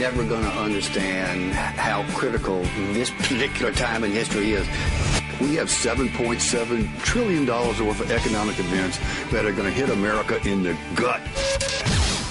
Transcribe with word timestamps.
people 0.00 0.20
are 0.20 0.24
never 0.24 0.28
going 0.28 0.42
to 0.42 0.58
understand 0.58 1.52
how 1.52 2.04
critical 2.14 2.62
this 2.92 3.10
particular 3.10 3.72
time 3.72 4.04
in 4.04 4.10
history 4.10 4.52
is. 4.52 4.66
We 5.40 5.56
have 5.56 5.68
$7.7 5.68 7.02
trillion 7.02 7.46
worth 7.46 8.00
of 8.00 8.10
economic 8.10 8.58
events 8.58 8.98
that 9.30 9.44
are 9.44 9.52
going 9.52 9.64
to 9.64 9.70
hit 9.70 9.90
America 9.90 10.40
in 10.46 10.62
the 10.62 10.76
gut. 10.94 11.20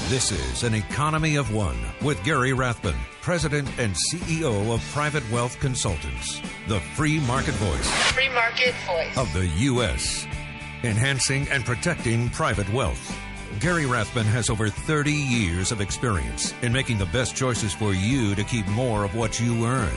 This 0.10 0.32
is 0.32 0.64
An 0.64 0.74
Economy 0.74 1.36
of 1.36 1.54
One 1.54 1.78
with 2.02 2.24
Gary 2.24 2.54
Rathbun, 2.54 2.96
President 3.22 3.68
and 3.78 3.96
CEO 3.96 4.74
of 4.74 4.82
Private 4.92 5.30
Wealth 5.32 5.60
Consultants, 5.60 6.42
the 6.68 6.80
free 6.80 7.20
market 7.22 7.54
voice. 7.56 7.92
Free 8.14 8.30
market 8.30 8.74
voice. 8.88 9.18
Of 9.18 9.32
the 9.34 9.48
U.S., 9.48 10.26
enhancing 10.84 11.48
and 11.50 11.64
protecting 11.66 12.30
private 12.30 12.72
wealth. 12.74 13.19
Gary 13.60 13.86
Rathbun 13.86 14.26
has 14.28 14.50
over 14.50 14.70
30 14.70 15.12
years 15.12 15.74
of 15.74 15.82
experience 15.82 16.54
in 16.62 16.72
making 16.72 16.98
the 16.98 17.06
best 17.08 17.36
choices 17.36 17.74
for 17.74 17.94
you 17.94 18.34
to 18.36 18.46
keep 18.46 18.66
more 18.68 19.04
of 19.04 19.16
what 19.16 19.38
you 19.38 19.66
earn. 19.66 19.92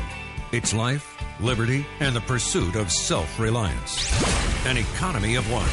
It's 0.50 0.74
life, 0.74 1.16
liberty, 1.38 1.86
and 2.00 2.16
the 2.16 2.22
pursuit 2.22 2.74
of 2.74 2.90
self 2.90 3.38
reliance. 3.38 4.66
An 4.66 4.78
economy 4.78 5.36
of 5.36 5.48
one 5.48 5.68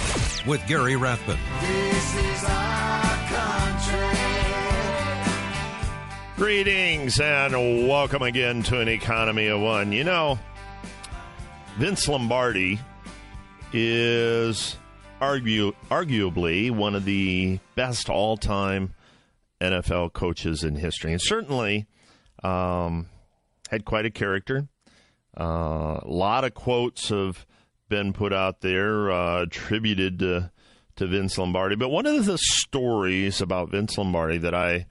with 0.48 0.66
Gary 0.68 0.98
Rathbun. 0.98 1.40
This 1.62 2.16
is 2.16 2.44
our 2.44 3.18
country. 3.28 4.20
Greetings 6.36 7.20
and 7.20 7.88
welcome 7.88 8.22
again 8.22 8.62
to 8.64 8.80
an 8.81 8.88
economy 8.88 9.48
of 9.48 9.62
one. 9.62 9.92
You 9.92 10.03
know, 10.03 10.38
Vince 11.78 12.08
Lombardi 12.08 12.80
is 13.74 14.76
argue, 15.22 15.73
arguably 15.89 16.72
one 16.72 16.95
of 16.95 17.06
the 17.06 17.59
best 17.75 18.09
all 18.09 18.38
time 18.38 18.94
NFL 19.62 20.14
coaches 20.14 20.64
in 20.64 20.75
history, 20.75 21.12
and 21.12 21.22
certainly 21.22 21.88
um, 22.44 23.08
had 23.70 23.86
quite 23.86 24.06
a 24.06 24.12
character. 24.12 24.67
Uh, 25.40 26.00
a 26.02 26.08
lot 26.08 26.44
of 26.44 26.53
quotes 26.53 27.09
have 27.09 27.45
been 27.88 28.14
put 28.14 28.34
out 28.34 28.62
there 28.62 29.12
uh, 29.12 29.44
attributed 29.44 30.20
to, 30.20 30.52
to 30.95 31.08
Vince 31.08 31.38
Lombardi. 31.38 31.75
But 31.75 31.90
one 31.90 32.06
of 32.06 32.25
the 32.25 32.38
stories 32.38 33.42
about 33.42 33.72
Vince 33.72 33.97
Lombardi 33.97 34.38
that 34.40 34.53
I 34.53 34.86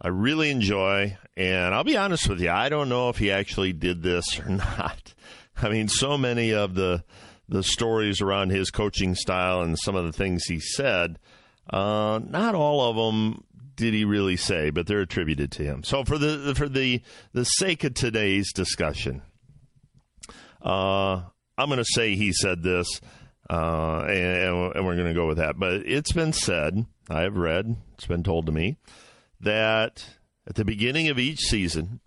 I 0.00 0.08
really 0.08 0.50
enjoy, 0.50 1.16
and 1.34 1.74
I'll 1.74 1.84
be 1.84 1.96
honest 1.96 2.28
with 2.28 2.40
you, 2.40 2.50
I 2.50 2.68
don't 2.68 2.90
know 2.90 3.08
if 3.08 3.16
he 3.16 3.30
actually 3.30 3.72
did 3.72 4.02
this 4.02 4.38
or 4.38 4.48
not. 4.50 5.14
I 5.56 5.70
mean, 5.70 5.88
so 5.88 6.18
many 6.18 6.52
of 6.52 6.74
the 6.74 7.04
the 7.48 7.62
stories 7.62 8.20
around 8.20 8.50
his 8.50 8.70
coaching 8.70 9.14
style 9.14 9.60
and 9.60 9.78
some 9.78 9.96
of 9.96 10.04
the 10.04 10.12
things 10.12 10.44
he 10.44 10.60
said, 10.60 11.18
uh, 11.70 12.20
not 12.26 12.54
all 12.54 12.88
of 12.88 12.96
them 12.96 13.44
did 13.76 13.94
he 13.94 14.04
really 14.04 14.36
say, 14.36 14.70
but 14.70 14.86
they're 14.86 15.00
attributed 15.00 15.50
to 15.52 15.64
him. 15.64 15.82
So 15.82 16.04
for 16.04 16.18
the 16.18 16.54
for 16.56 16.68
the 16.68 17.02
the 17.32 17.44
sake 17.44 17.84
of 17.84 17.94
today's 17.94 18.52
discussion, 18.52 19.22
uh, 20.62 21.22
I'm 21.56 21.68
going 21.68 21.78
to 21.78 21.84
say 21.84 22.14
he 22.14 22.32
said 22.32 22.62
this, 22.62 23.00
uh, 23.50 24.04
and, 24.08 24.74
and 24.74 24.86
we're 24.86 24.96
going 24.96 25.08
to 25.08 25.14
go 25.14 25.26
with 25.26 25.38
that. 25.38 25.58
But 25.58 25.86
it's 25.86 26.12
been 26.12 26.32
said, 26.32 26.86
I 27.10 27.22
have 27.22 27.36
read, 27.36 27.76
it's 27.94 28.06
been 28.06 28.22
told 28.22 28.46
to 28.46 28.52
me 28.52 28.76
that 29.40 30.04
at 30.46 30.54
the 30.54 30.64
beginning 30.64 31.08
of 31.08 31.18
each 31.18 31.40
season, 31.40 32.00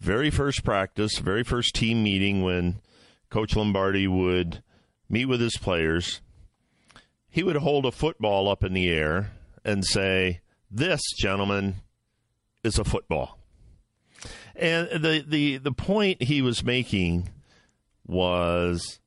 very 0.00 0.30
first 0.30 0.64
practice, 0.64 1.18
very 1.18 1.42
first 1.42 1.74
team 1.74 2.02
meeting 2.02 2.42
when 2.42 2.80
Coach 3.30 3.56
Lombardi 3.56 4.06
would 4.06 4.62
meet 5.08 5.26
with 5.26 5.40
his 5.40 5.56
players, 5.56 6.20
he 7.28 7.42
would 7.42 7.56
hold 7.56 7.86
a 7.86 7.92
football 7.92 8.48
up 8.48 8.64
in 8.64 8.72
the 8.72 8.88
air 8.88 9.32
and 9.64 9.84
say, 9.84 10.40
This, 10.70 11.00
gentlemen, 11.18 11.76
is 12.64 12.78
a 12.78 12.84
football. 12.84 13.38
And 14.56 14.88
the, 14.90 15.24
the, 15.26 15.58
the 15.58 15.72
point 15.72 16.22
he 16.22 16.42
was 16.42 16.64
making 16.64 17.28
was 18.06 18.98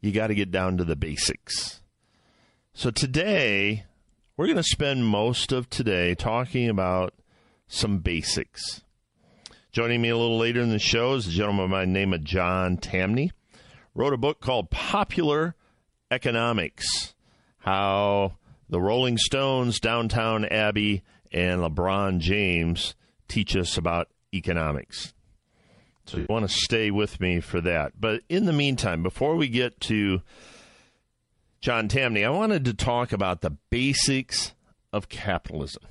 you 0.00 0.12
got 0.12 0.26
to 0.26 0.34
get 0.34 0.50
down 0.50 0.76
to 0.76 0.84
the 0.84 0.96
basics. 0.96 1.80
So 2.72 2.90
today, 2.90 3.84
we're 4.36 4.46
going 4.46 4.56
to 4.56 4.62
spend 4.62 5.06
most 5.06 5.52
of 5.52 5.70
today 5.70 6.14
talking 6.14 6.68
about 6.68 7.14
some 7.68 7.98
basics. 7.98 8.82
Joining 9.72 10.02
me 10.02 10.08
a 10.08 10.16
little 10.16 10.36
later 10.36 10.60
in 10.60 10.70
the 10.70 10.80
show 10.80 11.14
is 11.14 11.28
a 11.28 11.30
gentleman 11.30 11.70
by 11.70 11.82
the 11.82 11.92
name 11.92 12.12
of 12.12 12.24
John 12.24 12.76
Tamny. 12.76 13.30
Wrote 13.94 14.12
a 14.12 14.16
book 14.16 14.40
called 14.40 14.68
Popular 14.68 15.54
Economics 16.10 17.14
How 17.58 18.32
the 18.68 18.80
Rolling 18.80 19.16
Stones, 19.16 19.78
Downton 19.78 20.44
Abbey, 20.46 21.04
and 21.30 21.60
LeBron 21.60 22.18
James 22.18 22.96
teach 23.28 23.54
us 23.54 23.76
about 23.76 24.08
economics. 24.34 25.14
So 26.04 26.18
you 26.18 26.26
want 26.28 26.48
to 26.48 26.52
stay 26.52 26.90
with 26.90 27.20
me 27.20 27.38
for 27.38 27.60
that. 27.60 27.92
But 28.00 28.22
in 28.28 28.46
the 28.46 28.52
meantime, 28.52 29.04
before 29.04 29.36
we 29.36 29.46
get 29.46 29.78
to 29.82 30.22
John 31.60 31.86
Tamny, 31.86 32.24
I 32.24 32.30
wanted 32.30 32.64
to 32.64 32.74
talk 32.74 33.12
about 33.12 33.40
the 33.40 33.56
basics 33.70 34.52
of 34.92 35.08
capitalism. 35.08 35.84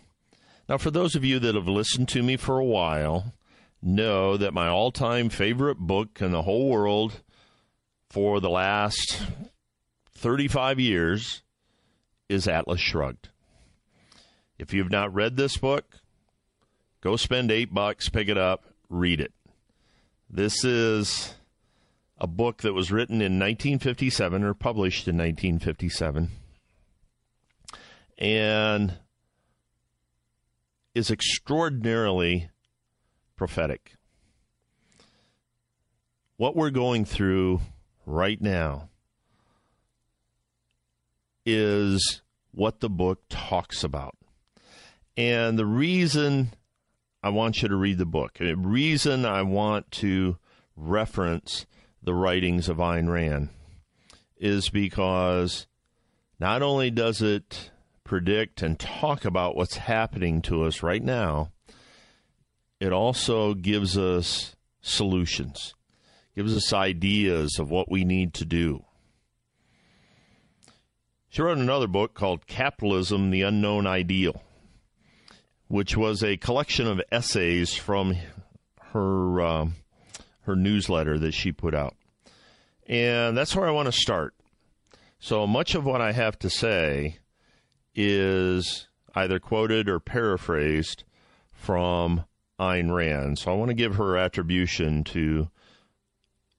Now, 0.68 0.78
for 0.78 0.92
those 0.92 1.16
of 1.16 1.24
you 1.24 1.40
that 1.40 1.56
have 1.56 1.70
listened 1.70 2.10
to 2.10 2.22
me 2.22 2.36
for 2.36 2.60
a 2.60 2.66
while, 2.66 3.34
know 3.82 4.38
that 4.38 4.54
my 4.54 4.68
all 4.68 4.92
time 4.92 5.30
favorite 5.30 5.78
book 5.78 6.22
in 6.22 6.32
the 6.32 6.42
whole 6.42 6.70
world 6.70 7.22
for 8.10 8.40
the 8.40 8.50
last 8.50 9.22
35 10.16 10.80
years 10.80 11.44
is 12.28 12.48
Atlas 12.48 12.82
Shrugged. 12.82 13.30
If 14.58 14.74
you've 14.74 14.92
not 14.92 15.14
read 15.14 15.38
this 15.38 15.58
book, 15.58 15.96
go 17.02 17.16
spend 17.16 17.52
eight 17.52 17.74
bucks, 17.74 18.10
pick 18.10 18.28
it 18.28 18.38
up, 18.38 18.66
read 18.90 19.22
it. 19.22 19.32
This 20.30 20.64
is 20.64 21.34
a 22.18 22.28
book 22.28 22.62
that 22.62 22.74
was 22.74 22.92
written 22.92 23.16
in 23.16 23.40
1957 23.40 24.44
or 24.44 24.54
published 24.54 25.08
in 25.08 25.16
1957 25.18 26.30
and 28.18 28.96
is 30.94 31.10
extraordinarily 31.10 32.50
prophetic. 33.40 33.94
What 36.36 36.58
we're 36.58 36.72
going 36.72 37.06
through 37.06 37.62
right 38.06 38.40
now 38.42 38.90
is 41.46 42.22
what 42.52 42.82
the 42.82 42.90
book 42.90 43.22
talks 43.30 43.82
about. 43.82 44.18
And 45.16 45.58
the 45.58 45.66
reason 45.66 46.54
I 47.24 47.30
want 47.30 47.62
you 47.62 47.70
to 47.70 47.78
read 47.78 47.98
the 47.98 48.06
book, 48.06 48.40
the 48.40 48.56
reason 48.58 49.26
I 49.26 49.44
want 49.44 49.90
to 49.92 50.38
reference 50.76 51.66
the 52.04 52.14
writings 52.14 52.68
of 52.68 52.76
Ayn 52.76 53.10
Rand 53.10 53.52
is 54.36 54.70
because 54.70 55.66
not 56.42 56.62
only 56.62 56.92
does 56.92 57.22
it 57.22 57.72
predict 58.04 58.62
and 58.62 58.78
talk 58.78 59.24
about 59.24 59.56
what's 59.56 59.78
happening 59.78 60.42
to 60.42 60.64
us 60.64 60.84
right 60.84 61.04
now, 61.04 61.54
it 62.80 62.94
also 62.94 63.54
gives 63.54 63.98
us 63.98 64.56
solutions, 64.82 65.74
gives 66.36 66.56
us 66.56 66.74
ideas 66.74 67.60
of 67.60 67.70
what 67.70 67.92
we 67.92 68.04
need 68.04 68.34
to 68.36 68.46
do. 68.46 68.86
She 71.30 71.42
wrote 71.42 71.58
another 71.58 71.88
book 71.88 72.16
called 72.16 72.48
Capitalism 72.48 73.30
The 73.30 73.44
Unknown 73.44 73.86
Ideal, 73.86 74.42
which 75.68 75.96
was 75.96 76.24
a 76.24 76.38
collection 76.38 76.88
of 76.88 77.02
essays 77.12 77.76
from 77.76 78.16
her, 78.94 79.42
uh, 79.42 79.68
her 80.42 80.56
newsletter 80.56 81.20
that 81.20 81.34
she 81.34 81.52
put 81.52 81.76
out. 81.76 81.96
And 82.88 83.38
that's 83.38 83.56
where 83.56 83.68
I 83.68 83.72
want 83.72 83.86
to 83.86 83.92
start. 83.92 84.34
So 85.20 85.46
much 85.46 85.76
of 85.76 85.86
what 85.86 86.02
I 86.02 86.14
have 86.14 86.40
to 86.40 86.50
say 86.50 87.20
is 87.94 88.88
either 89.14 89.40
quoted 89.40 89.88
or 89.90 90.00
paraphrased 90.00 91.04
from 91.52 92.26
Ayn 92.60 92.94
Rand. 92.94 93.40
So 93.40 93.52
I 93.52 93.56
want 93.56 93.70
to 93.70 93.76
give 93.76 93.96
her 93.96 94.18
attribution 94.18 95.04
to 95.06 95.50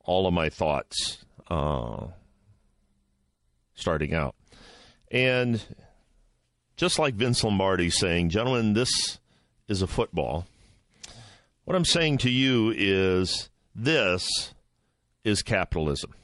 all 0.05 0.27
of 0.27 0.35
my 0.35 0.49
thoughts 0.49 1.25
uh, 1.49 2.07
starting 3.75 4.15
out. 4.15 4.35
And 5.11 5.63
just 6.77 6.99
like 6.99 7.15
Vince 7.15 7.45
Lombardi 7.45 7.91
saying, 7.91 8.31
gentlemen, 8.31 8.73
this 8.73 9.19
is 9.69 9.83
a 9.83 9.87
football. 9.87 10.47
What 11.65 11.77
I'm 11.77 11.85
saying 11.85 12.19
to 12.19 12.31
you 12.31 12.73
is 12.77 13.51
this 13.75 14.55
is 15.25 15.43
capitalism. 15.43 16.15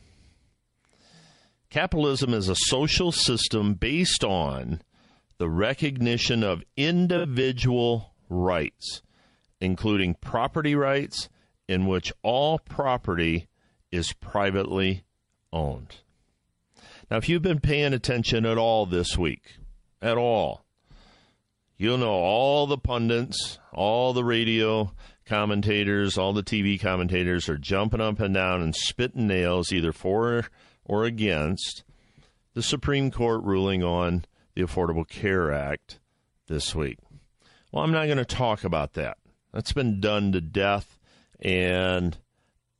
Capitalism 1.68 2.32
is 2.32 2.48
a 2.48 2.56
social 2.56 3.12
system 3.12 3.74
based 3.74 4.24
on 4.24 4.80
the 5.38 5.48
recognition 5.48 6.42
of 6.42 6.64
individual 6.76 8.14
rights 8.30 9.02
including 9.60 10.14
property 10.14 10.74
rights, 10.74 11.28
in 11.68 11.86
which 11.86 12.12
all 12.22 12.58
property 12.58 13.48
is 13.90 14.12
privately 14.12 15.04
owned. 15.52 15.96
Now, 17.10 17.18
if 17.18 17.28
you've 17.28 17.42
been 17.42 17.60
paying 17.60 17.92
attention 17.92 18.44
at 18.44 18.58
all 18.58 18.86
this 18.86 19.16
week, 19.16 19.58
at 20.02 20.16
all, 20.18 20.64
you'll 21.76 21.98
know 21.98 22.12
all 22.12 22.66
the 22.66 22.78
pundits, 22.78 23.58
all 23.72 24.12
the 24.12 24.24
radio 24.24 24.92
commentators, 25.24 26.18
all 26.18 26.32
the 26.32 26.42
TV 26.42 26.80
commentators 26.80 27.48
are 27.48 27.58
jumping 27.58 28.00
up 28.00 28.20
and 28.20 28.34
down 28.34 28.62
and 28.62 28.74
spitting 28.74 29.26
nails 29.26 29.72
either 29.72 29.92
for 29.92 30.46
or 30.84 31.04
against 31.04 31.84
the 32.54 32.62
Supreme 32.62 33.10
Court 33.10 33.42
ruling 33.44 33.82
on 33.82 34.24
the 34.54 34.62
Affordable 34.62 35.06
Care 35.06 35.52
Act 35.52 36.00
this 36.46 36.74
week. 36.74 36.98
Well, 37.70 37.84
I'm 37.84 37.92
not 37.92 38.06
going 38.06 38.18
to 38.18 38.24
talk 38.24 38.64
about 38.64 38.94
that. 38.94 39.18
That's 39.56 39.72
been 39.72 40.00
done 40.00 40.32
to 40.32 40.42
death, 40.42 40.98
and 41.40 42.14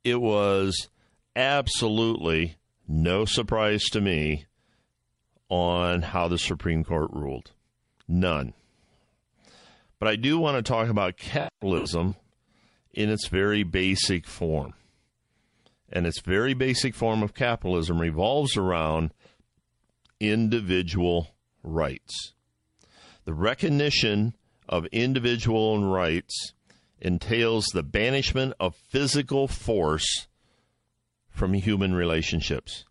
it 0.03 0.21
was 0.21 0.89
absolutely 1.35 2.57
no 2.87 3.25
surprise 3.25 3.85
to 3.85 3.99
me 3.99 4.45
on 5.49 6.03
how 6.03 6.27
the 6.27 6.37
Supreme 6.37 6.83
Court 6.83 7.09
ruled. 7.11 7.49
None. 8.07 8.53
But 9.97 10.07
I 10.07 10.17
do 10.17 10.37
want 10.37 10.57
to 10.57 10.61
talk 10.61 10.87
about 10.87 11.17
capitalism 11.17 12.15
in 12.93 13.09
its 13.09 13.27
very 13.27 13.63
basic 13.63 14.27
form. 14.27 14.75
And 15.91 16.05
its 16.05 16.21
very 16.21 16.53
basic 16.53 16.93
form 16.93 17.23
of 17.23 17.33
capitalism 17.33 17.99
revolves 17.99 18.55
around 18.55 19.15
individual 20.19 21.29
rights. 21.63 22.33
The 23.25 23.33
recognition 23.33 24.35
of 24.69 24.85
individual 24.87 25.83
rights 25.83 26.53
entails 26.99 27.65
the 27.67 27.83
banishment 27.83 28.53
of 28.59 28.75
physical 28.75 29.47
force 29.47 30.27
from 31.29 31.53
human 31.53 31.93
relationships. 31.93 32.85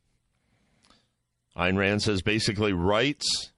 Ayn 1.57 1.77
Rand 1.77 2.03
says 2.03 2.23
basically 2.23 2.73
rights 2.73 3.53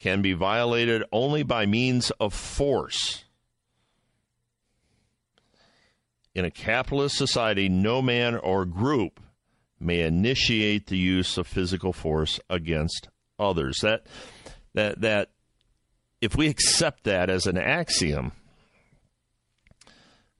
can 0.00 0.22
be 0.22 0.32
violated 0.32 1.02
only 1.12 1.42
by 1.42 1.66
means 1.66 2.10
of 2.18 2.34
force. 2.34 3.24
In 6.34 6.44
a 6.44 6.50
capitalist 6.50 7.16
society, 7.16 7.68
no 7.68 8.02
man 8.02 8.36
or 8.36 8.64
group 8.66 9.20
may 9.80 10.00
initiate 10.00 10.86
the 10.86 10.98
use 10.98 11.38
of 11.38 11.46
physical 11.46 11.92
force 11.92 12.40
against 12.50 13.08
others. 13.38 13.78
That 13.82 14.06
that 14.74 15.00
that 15.00 15.30
if 16.20 16.36
we 16.36 16.48
accept 16.48 17.04
that 17.04 17.30
as 17.30 17.46
an 17.46 17.56
axiom, 17.56 18.32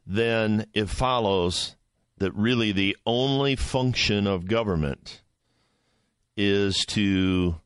then 0.07 0.67
it 0.73 0.89
follows 0.89 1.75
that 2.19 2.33
really 2.35 2.73
the 2.73 2.97
only 3.05 3.57
function 3.57 4.27
of 4.27 4.47
government 4.47 5.23
is 6.37 6.85
to 6.87 7.57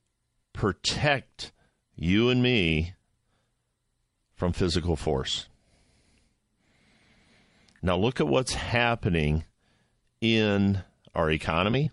protect 0.53 1.53
you 1.95 2.31
and 2.31 2.43
me 2.43 2.95
from 4.35 4.53
physical 4.53 4.97
force. 4.97 5.49
Now, 7.83 7.97
look 7.97 8.21
at 8.21 8.29
what's 8.29 8.55
happening 8.55 9.45
in 10.21 10.83
our 11.15 11.31
economy, 11.31 11.91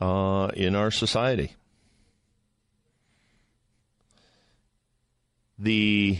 uh, 0.00 0.50
in 0.54 0.74
our 0.74 0.90
society. 0.90 1.54
The 5.58 6.18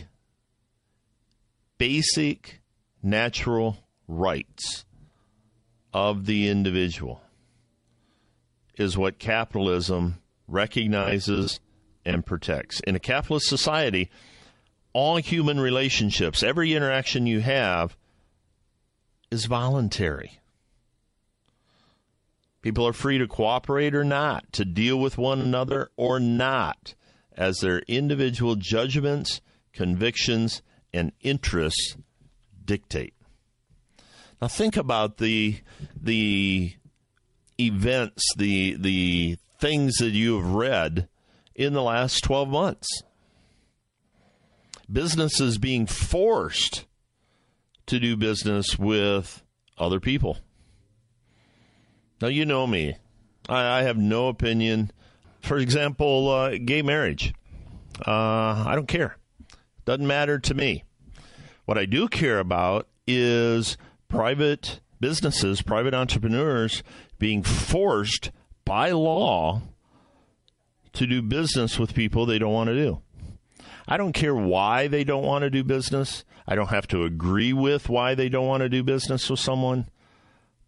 basic 1.78 2.60
natural 3.06 3.78
rights 4.08 4.84
of 5.94 6.26
the 6.26 6.48
individual 6.48 7.22
is 8.74 8.98
what 8.98 9.18
capitalism 9.18 10.18
recognizes 10.48 11.60
and 12.04 12.26
protects. 12.26 12.80
In 12.80 12.96
a 12.96 13.00
capitalist 13.00 13.46
society, 13.46 14.10
all 14.92 15.16
human 15.16 15.60
relationships, 15.60 16.42
every 16.42 16.74
interaction 16.74 17.26
you 17.26 17.40
have, 17.40 17.96
is 19.30 19.46
voluntary. 19.46 20.40
People 22.60 22.86
are 22.86 22.92
free 22.92 23.18
to 23.18 23.28
cooperate 23.28 23.94
or 23.94 24.04
not, 24.04 24.52
to 24.52 24.64
deal 24.64 24.98
with 24.98 25.16
one 25.16 25.40
another 25.40 25.90
or 25.96 26.18
not, 26.18 26.94
as 27.36 27.58
their 27.58 27.78
individual 27.86 28.56
judgments, 28.56 29.40
convictions, 29.72 30.62
and 30.92 31.12
interests 31.20 31.96
dictate. 32.66 33.14
Now 34.40 34.48
think 34.48 34.76
about 34.76 35.16
the 35.18 35.60
the 36.00 36.74
events, 37.58 38.24
the 38.36 38.76
the 38.78 39.38
things 39.58 39.96
that 39.96 40.10
you 40.10 40.36
have 40.36 40.52
read 40.52 41.08
in 41.54 41.72
the 41.72 41.82
last 41.82 42.22
12 42.22 42.48
months. 42.48 43.02
Businesses 44.92 45.58
being 45.58 45.86
forced 45.86 46.84
to 47.86 47.98
do 47.98 48.16
business 48.16 48.78
with 48.78 49.42
other 49.78 49.98
people. 49.98 50.38
Now, 52.20 52.28
you 52.28 52.44
know 52.44 52.66
me. 52.66 52.96
I, 53.48 53.80
I 53.80 53.82
have 53.82 53.96
no 53.96 54.28
opinion. 54.28 54.90
For 55.42 55.58
example, 55.58 56.30
uh, 56.30 56.56
gay 56.64 56.82
marriage. 56.82 57.34
Uh, 58.06 58.64
I 58.66 58.72
don't 58.74 58.88
care. 58.88 59.16
Doesn't 59.84 60.06
matter 60.06 60.38
to 60.38 60.54
me. 60.54 60.84
What 61.66 61.76
I 61.76 61.84
do 61.84 62.08
care 62.08 62.38
about 62.38 62.86
is 63.08 63.76
private 64.08 64.80
businesses, 65.00 65.62
private 65.62 65.94
entrepreneurs 65.94 66.82
being 67.18 67.42
forced 67.42 68.30
by 68.64 68.92
law 68.92 69.62
to 70.92 71.06
do 71.06 71.22
business 71.22 71.78
with 71.78 71.92
people 71.92 72.24
they 72.24 72.38
don't 72.38 72.52
want 72.52 72.68
to 72.68 72.74
do. 72.74 73.02
I 73.88 73.96
don't 73.96 74.12
care 74.12 74.34
why 74.34 74.86
they 74.86 75.02
don't 75.02 75.24
want 75.24 75.42
to 75.42 75.50
do 75.50 75.64
business. 75.64 76.24
I 76.46 76.54
don't 76.54 76.70
have 76.70 76.86
to 76.88 77.02
agree 77.02 77.52
with 77.52 77.88
why 77.88 78.14
they 78.14 78.28
don't 78.28 78.46
want 78.46 78.62
to 78.62 78.68
do 78.68 78.84
business 78.84 79.28
with 79.28 79.40
someone. 79.40 79.86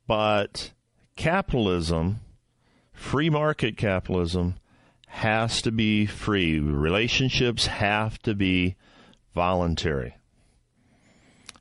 But 0.08 0.72
capitalism, 1.14 2.20
free 2.92 3.30
market 3.30 3.76
capitalism, 3.76 4.56
has 5.06 5.62
to 5.62 5.70
be 5.70 6.06
free. 6.06 6.58
Relationships 6.58 7.66
have 7.66 8.18
to 8.22 8.34
be 8.34 8.74
voluntary. 9.34 10.17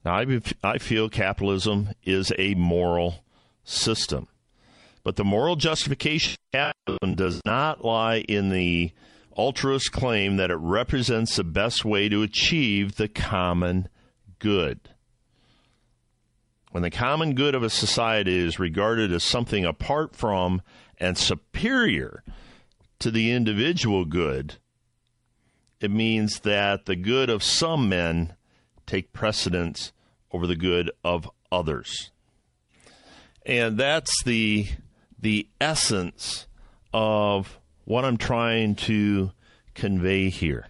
Now, 0.08 0.24
I, 0.64 0.78
feel 0.78 1.10
capitalism 1.10 1.90
is 2.02 2.32
a 2.40 2.54
moral 2.54 3.26
system. 3.66 4.30
But 5.04 5.18
the 5.18 5.26
moral 5.26 5.58
justification 5.58 6.38
of 6.54 6.58
capitalism 6.58 7.16
does 7.16 7.42
not 7.46 7.84
lie 7.84 8.20
in 8.20 8.48
the 8.48 8.94
altruist 9.34 9.92
claim 9.92 10.38
that 10.38 10.50
it 10.50 10.56
represents 10.56 11.36
the 11.36 11.44
best 11.44 11.84
way 11.84 12.08
to 12.08 12.24
achieve 12.24 12.96
the 12.96 13.10
common 13.10 13.90
good. 14.40 14.80
When 16.72 16.84
the 16.84 16.90
common 16.90 17.36
good 17.36 17.54
of 17.54 17.64
a 17.64 17.70
society 17.70 18.38
is 18.38 18.60
regarded 18.60 19.12
as 19.12 19.26
something 19.26 19.66
apart 19.66 20.16
from 20.16 20.62
and 20.98 21.18
superior 21.18 22.24
to 23.00 23.12
the 23.12 23.34
individual 23.34 24.06
good, 24.06 24.56
it 25.82 25.92
means 25.92 26.40
that 26.40 26.86
the 26.86 26.96
good 26.96 27.30
of 27.30 27.44
some 27.44 27.90
men 27.90 28.38
take 28.86 29.12
precedence 29.12 29.92
over 30.38 30.46
the 30.46 30.56
good 30.56 30.92
of 31.04 31.28
others. 31.52 32.12
And 33.44 33.76
that's 33.76 34.12
the 34.24 34.68
the 35.20 35.48
essence 35.60 36.46
of 36.94 37.60
what 37.86 38.06
I'm 38.06 38.18
trying 38.18 38.76
to 38.76 39.32
convey 39.74 40.30
here. 40.30 40.68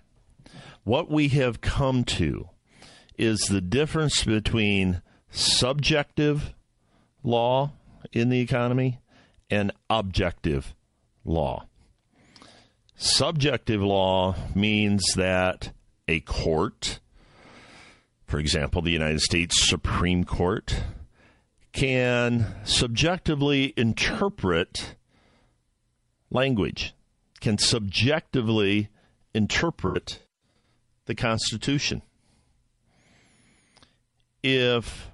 What 0.86 1.12
we 1.12 1.28
have 1.30 1.60
come 1.60 2.06
to 2.06 2.48
is 3.18 3.40
the 3.42 3.60
difference 3.60 4.24
between 4.24 5.02
subjective 5.32 6.54
law 7.22 7.74
in 8.14 8.30
the 8.30 8.40
economy 8.40 9.02
and 9.50 9.74
objective 9.90 10.74
law. 11.26 11.66
Subjective 12.96 13.82
law 13.82 14.34
means 14.56 15.04
that 15.18 15.74
a 16.08 16.22
court, 16.22 17.02
for 18.28 18.40
example, 18.40 18.82
the 18.82 18.92
United 18.92 19.22
States 19.22 19.68
Supreme 19.68 20.26
Court, 20.26 20.84
can 21.72 22.56
subjectively 22.64 23.74
interpret 23.78 24.96
language, 26.30 26.94
can 27.40 27.58
subjectively 27.58 28.90
interpret 29.34 30.24
the 31.06 31.16
Constitution. 31.16 32.02
If 34.44 35.10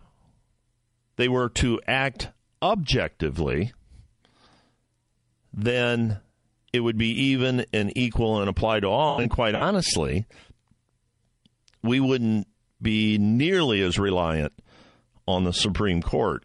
they 1.15 1.27
were 1.27 1.49
to 1.49 1.79
act 1.87 2.29
objectively, 2.61 3.73
then 5.53 6.19
it 6.71 6.79
would 6.79 6.97
be 6.97 7.09
even 7.09 7.65
and 7.71 7.95
equal 7.95 8.39
and 8.39 8.49
apply 8.49 8.79
to 8.79 8.87
all. 8.87 9.19
And 9.19 9.29
quite 9.29 9.53
honestly, 9.53 10.25
we 11.83 11.99
wouldn't 11.99 12.47
be 12.83 13.17
nearly 13.17 13.81
as 13.81 13.97
reliant 13.97 14.53
on 15.27 15.45
the 15.45 15.53
Supreme 15.53 16.01
Court 16.01 16.43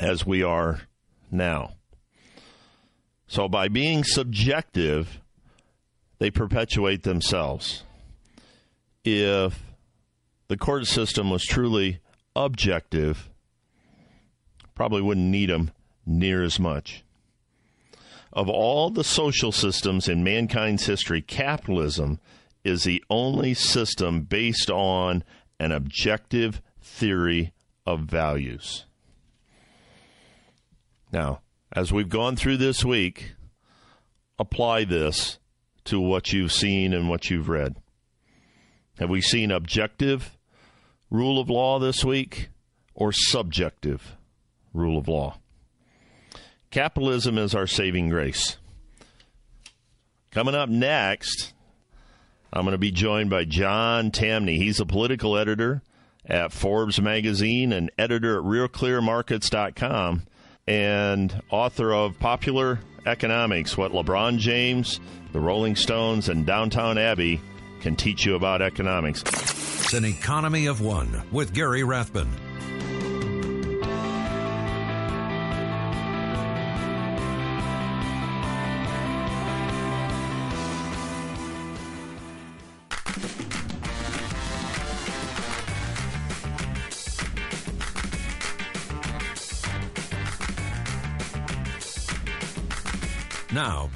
as 0.00 0.24
we 0.24 0.42
are 0.42 0.82
now. 1.30 1.74
So 3.26 3.48
by 3.48 3.68
being 3.68 4.04
subjective, 4.04 5.20
they 6.18 6.30
perpetuate 6.30 7.02
themselves. 7.02 7.84
if 9.04 9.62
the 10.48 10.56
court 10.56 10.86
system 10.86 11.30
was 11.30 11.44
truly 11.44 12.00
objective, 12.34 13.30
probably 14.74 15.00
wouldn't 15.00 15.30
need 15.30 15.48
them 15.48 15.70
near 16.04 16.42
as 16.42 16.58
much. 16.58 17.04
Of 18.32 18.48
all 18.48 18.90
the 18.90 19.04
social 19.04 19.52
systems 19.52 20.08
in 20.08 20.24
mankind's 20.24 20.86
history, 20.86 21.22
capitalism 21.22 22.18
is 22.64 22.84
the 22.84 23.02
only 23.08 23.54
system 23.54 24.22
based 24.22 24.70
on 24.70 25.24
an 25.58 25.72
objective 25.72 26.60
theory 26.80 27.52
of 27.86 28.00
values. 28.00 28.86
Now, 31.12 31.40
as 31.72 31.92
we've 31.92 32.08
gone 32.08 32.36
through 32.36 32.58
this 32.58 32.84
week, 32.84 33.34
apply 34.38 34.84
this 34.84 35.38
to 35.84 36.00
what 36.00 36.32
you've 36.32 36.52
seen 36.52 36.92
and 36.92 37.08
what 37.08 37.30
you've 37.30 37.48
read. 37.48 37.76
Have 38.98 39.10
we 39.10 39.20
seen 39.20 39.50
objective 39.50 40.36
rule 41.10 41.40
of 41.40 41.48
law 41.48 41.78
this 41.78 42.04
week 42.04 42.50
or 42.94 43.12
subjective 43.12 44.16
rule 44.72 44.98
of 44.98 45.08
law? 45.08 45.38
Capitalism 46.70 47.38
is 47.38 47.54
our 47.54 47.66
saving 47.66 48.10
grace. 48.10 48.58
Coming 50.30 50.54
up 50.54 50.68
next, 50.68 51.52
I'm 52.52 52.62
going 52.62 52.72
to 52.72 52.78
be 52.78 52.90
joined 52.90 53.30
by 53.30 53.44
John 53.44 54.10
Tamny. 54.10 54.56
He's 54.58 54.80
a 54.80 54.86
political 54.86 55.36
editor 55.36 55.82
at 56.26 56.52
Forbes 56.52 57.00
magazine 57.00 57.72
and 57.72 57.90
editor 57.96 58.38
at 58.38 58.44
realclearmarkets.com 58.44 60.22
and 60.66 61.42
author 61.50 61.92
of 61.92 62.18
Popular 62.18 62.80
Economics 63.06 63.76
What 63.76 63.92
LeBron 63.92 64.38
James, 64.38 65.00
the 65.32 65.40
Rolling 65.40 65.76
Stones, 65.76 66.28
and 66.28 66.44
Downton 66.44 66.98
Abbey 66.98 67.40
Can 67.80 67.96
Teach 67.96 68.26
You 68.26 68.34
About 68.34 68.62
Economics. 68.62 69.22
It's 69.22 69.94
an 69.94 70.04
economy 70.04 70.66
of 70.66 70.80
one 70.80 71.22
with 71.32 71.54
Gary 71.54 71.82
Rathbun. 71.84 72.49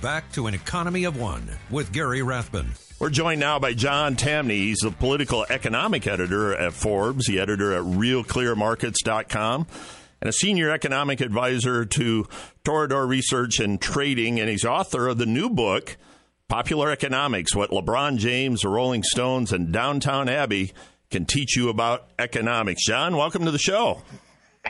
Back 0.04 0.30
to 0.32 0.49
an 0.49 0.52
economy 0.52 1.04
of 1.04 1.18
one 1.18 1.49
with 1.70 1.90
Gary 1.90 2.20
Rathbun. 2.20 2.75
We're 2.99 3.08
joined 3.08 3.40
now 3.40 3.58
by 3.58 3.73
John 3.73 4.16
Tamny. 4.16 4.58
He's 4.58 4.80
the 4.80 4.90
political 4.90 5.46
economic 5.49 6.06
editor 6.06 6.54
at 6.54 6.75
Forbes, 6.75 7.26
the 7.26 7.40
editor 7.40 7.73
at 7.73 7.84
realclearmarkets.com, 7.84 9.66
and 10.20 10.28
a 10.28 10.32
senior 10.34 10.70
economic 10.70 11.23
advisor 11.23 11.87
to 11.87 12.26
Toreador 12.66 13.08
Research 13.08 13.61
and 13.61 13.80
Trading, 13.80 14.38
and 14.38 14.50
he's 14.50 14.66
author 14.66 15.08
of 15.08 15.16
the 15.16 15.25
new 15.25 15.49
book, 15.49 15.96
Popular 16.49 16.90
Economics 16.90 17.56
What 17.56 17.70
LeBron 17.70 18.18
James, 18.18 18.61
the 18.61 18.68
Rolling 18.68 19.04
Stones, 19.04 19.54
and 19.54 19.73
Downton 19.73 20.28
Abbey 20.28 20.75
Can 21.11 21.25
Teach 21.25 21.56
You 21.56 21.70
About 21.70 22.11
Economics. 22.18 22.84
John, 22.84 23.16
welcome 23.16 23.46
to 23.46 23.50
the 23.50 23.56
show. 23.58 24.02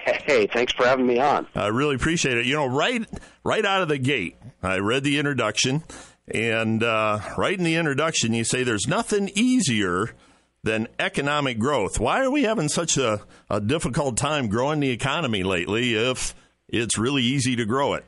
Hey, 0.04 0.46
thanks 0.46 0.72
for 0.72 0.84
having 0.84 1.06
me 1.06 1.18
on. 1.18 1.46
I 1.54 1.68
really 1.68 1.94
appreciate 1.94 2.36
it. 2.38 2.46
You 2.46 2.54
know, 2.54 2.66
right 2.66 3.06
right 3.42 3.64
out 3.64 3.82
of 3.82 3.88
the 3.88 3.98
gate, 3.98 4.36
I 4.62 4.78
read 4.78 5.04
the 5.04 5.18
introduction, 5.18 5.82
and 6.28 6.82
uh, 6.82 7.20
right 7.36 7.56
in 7.56 7.64
the 7.64 7.76
introduction, 7.76 8.32
you 8.34 8.44
say 8.44 8.64
there's 8.64 8.86
nothing 8.86 9.30
easier 9.34 10.14
than 10.62 10.88
economic 10.98 11.58
growth. 11.58 12.00
Why 12.00 12.24
are 12.24 12.30
we 12.30 12.44
having 12.44 12.68
such 12.68 12.96
a, 12.96 13.20
a 13.50 13.60
difficult 13.60 14.16
time 14.16 14.48
growing 14.48 14.80
the 14.80 14.90
economy 14.90 15.42
lately 15.42 15.94
if 15.94 16.34
it's 16.68 16.98
really 16.98 17.22
easy 17.22 17.56
to 17.56 17.66
grow 17.66 17.94
it? 17.94 18.04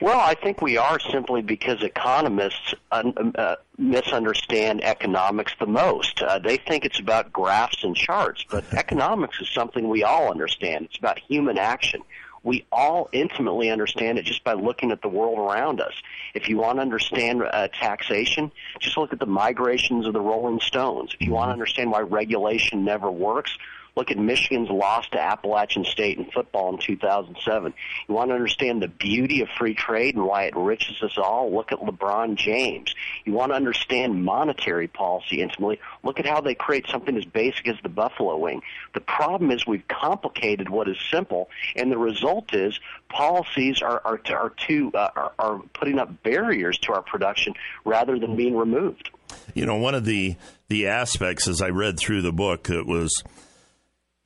Well, 0.00 0.18
I 0.18 0.34
think 0.34 0.62
we 0.62 0.78
are 0.78 0.98
simply 0.98 1.42
because 1.42 1.82
economists 1.82 2.72
un- 2.90 3.34
uh, 3.36 3.56
misunderstand 3.76 4.82
economics 4.82 5.52
the 5.60 5.66
most. 5.66 6.22
Uh, 6.22 6.38
they 6.38 6.56
think 6.56 6.86
it's 6.86 6.98
about 6.98 7.30
graphs 7.34 7.84
and 7.84 7.94
charts, 7.94 8.46
but 8.50 8.64
economics 8.72 9.40
is 9.42 9.50
something 9.50 9.90
we 9.90 10.02
all 10.02 10.30
understand. 10.30 10.86
It's 10.86 10.96
about 10.96 11.18
human 11.18 11.58
action. 11.58 12.00
We 12.42 12.64
all 12.72 13.10
intimately 13.12 13.68
understand 13.68 14.18
it 14.18 14.24
just 14.24 14.42
by 14.42 14.54
looking 14.54 14.90
at 14.90 15.02
the 15.02 15.08
world 15.08 15.38
around 15.38 15.82
us. 15.82 15.92
If 16.32 16.48
you 16.48 16.56
want 16.56 16.78
to 16.78 16.82
understand 16.82 17.42
uh, 17.42 17.68
taxation, 17.68 18.50
just 18.78 18.96
look 18.96 19.12
at 19.12 19.18
the 19.18 19.26
migrations 19.26 20.06
of 20.06 20.14
the 20.14 20.20
Rolling 20.22 20.60
Stones. 20.60 21.12
If 21.12 21.26
you 21.26 21.32
want 21.32 21.50
to 21.50 21.52
understand 21.52 21.90
why 21.90 22.00
regulation 22.00 22.86
never 22.86 23.10
works, 23.10 23.54
Look 23.96 24.10
at 24.10 24.18
Michigan's 24.18 24.70
loss 24.70 25.08
to 25.10 25.20
Appalachian 25.20 25.84
State 25.84 26.18
in 26.18 26.26
football 26.26 26.72
in 26.72 26.78
2007. 26.78 27.74
You 28.08 28.14
want 28.14 28.30
to 28.30 28.34
understand 28.34 28.82
the 28.82 28.88
beauty 28.88 29.42
of 29.42 29.48
free 29.58 29.74
trade 29.74 30.16
and 30.16 30.24
why 30.24 30.44
it 30.44 30.54
enriches 30.54 31.02
us 31.02 31.18
all? 31.18 31.52
Look 31.52 31.72
at 31.72 31.80
LeBron 31.80 32.36
James. 32.36 32.94
You 33.24 33.32
want 33.32 33.52
to 33.52 33.56
understand 33.56 34.24
monetary 34.24 34.88
policy 34.88 35.42
intimately? 35.42 35.80
Look 36.02 36.18
at 36.18 36.26
how 36.26 36.40
they 36.40 36.54
create 36.54 36.86
something 36.88 37.16
as 37.16 37.24
basic 37.24 37.68
as 37.68 37.76
the 37.82 37.88
buffalo 37.88 38.36
wing. 38.36 38.62
The 38.94 39.00
problem 39.00 39.50
is 39.50 39.66
we've 39.66 39.86
complicated 39.88 40.68
what 40.68 40.88
is 40.88 40.96
simple, 41.10 41.50
and 41.76 41.90
the 41.90 41.98
result 41.98 42.54
is 42.54 42.78
policies 43.08 43.82
are 43.82 44.00
are, 44.04 44.20
are 44.30 44.50
too 44.50 44.90
uh, 44.94 45.10
are, 45.16 45.32
are 45.38 45.62
putting 45.74 45.98
up 45.98 46.22
barriers 46.22 46.78
to 46.78 46.92
our 46.92 47.02
production 47.02 47.54
rather 47.84 48.18
than 48.18 48.36
being 48.36 48.56
removed. 48.56 49.10
You 49.54 49.66
know, 49.66 49.76
one 49.76 49.94
of 49.94 50.04
the 50.04 50.36
the 50.68 50.86
aspects 50.86 51.48
as 51.48 51.60
I 51.60 51.68
read 51.68 51.98
through 51.98 52.22
the 52.22 52.32
book 52.32 52.64
that 52.64 52.86
was 52.86 53.10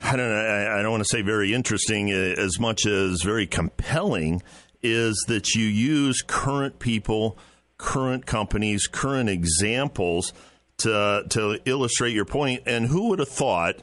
I 0.01 0.17
don't 0.17 0.29
know, 0.29 0.75
I 0.79 0.83
don't 0.83 0.91
want 0.91 1.03
to 1.03 1.09
say 1.09 1.23
very 1.23 1.55
interesting 1.55 2.11
uh, 2.11 2.15
as 2.15 2.61
much 2.61 2.87
as 2.87 3.23
very 3.23 3.47
compelling 3.47 4.43
is 4.83 5.25
that 5.29 5.55
you 5.55 5.65
use 5.65 6.23
current 6.23 6.79
people, 6.79 7.39
current 7.79 8.27
companies, 8.27 8.87
current 8.87 9.31
examples 9.31 10.33
to 10.79 11.25
to 11.31 11.59
illustrate 11.65 12.13
your 12.13 12.27
point. 12.27 12.63
And 12.67 12.87
who 12.87 13.09
would 13.09 13.19
have 13.19 13.29
thought 13.29 13.77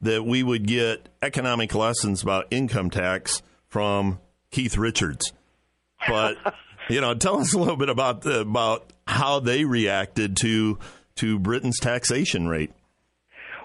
that 0.00 0.24
we 0.24 0.42
would 0.42 0.66
get 0.66 1.08
economic 1.22 1.74
lessons 1.74 2.22
about 2.22 2.46
income 2.50 2.90
tax 2.90 3.42
from 3.68 4.18
Keith 4.50 4.76
Richards? 4.76 5.32
But 6.08 6.36
you 6.88 7.00
know, 7.00 7.14
tell 7.14 7.38
us 7.38 7.54
a 7.54 7.58
little 7.58 7.76
bit 7.76 7.88
about 7.88 8.22
the, 8.22 8.40
about 8.40 8.92
how 9.06 9.40
they 9.40 9.64
reacted 9.64 10.36
to 10.38 10.78
to 11.16 11.38
Britain's 11.38 11.78
taxation 11.78 12.48
rate. 12.48 12.72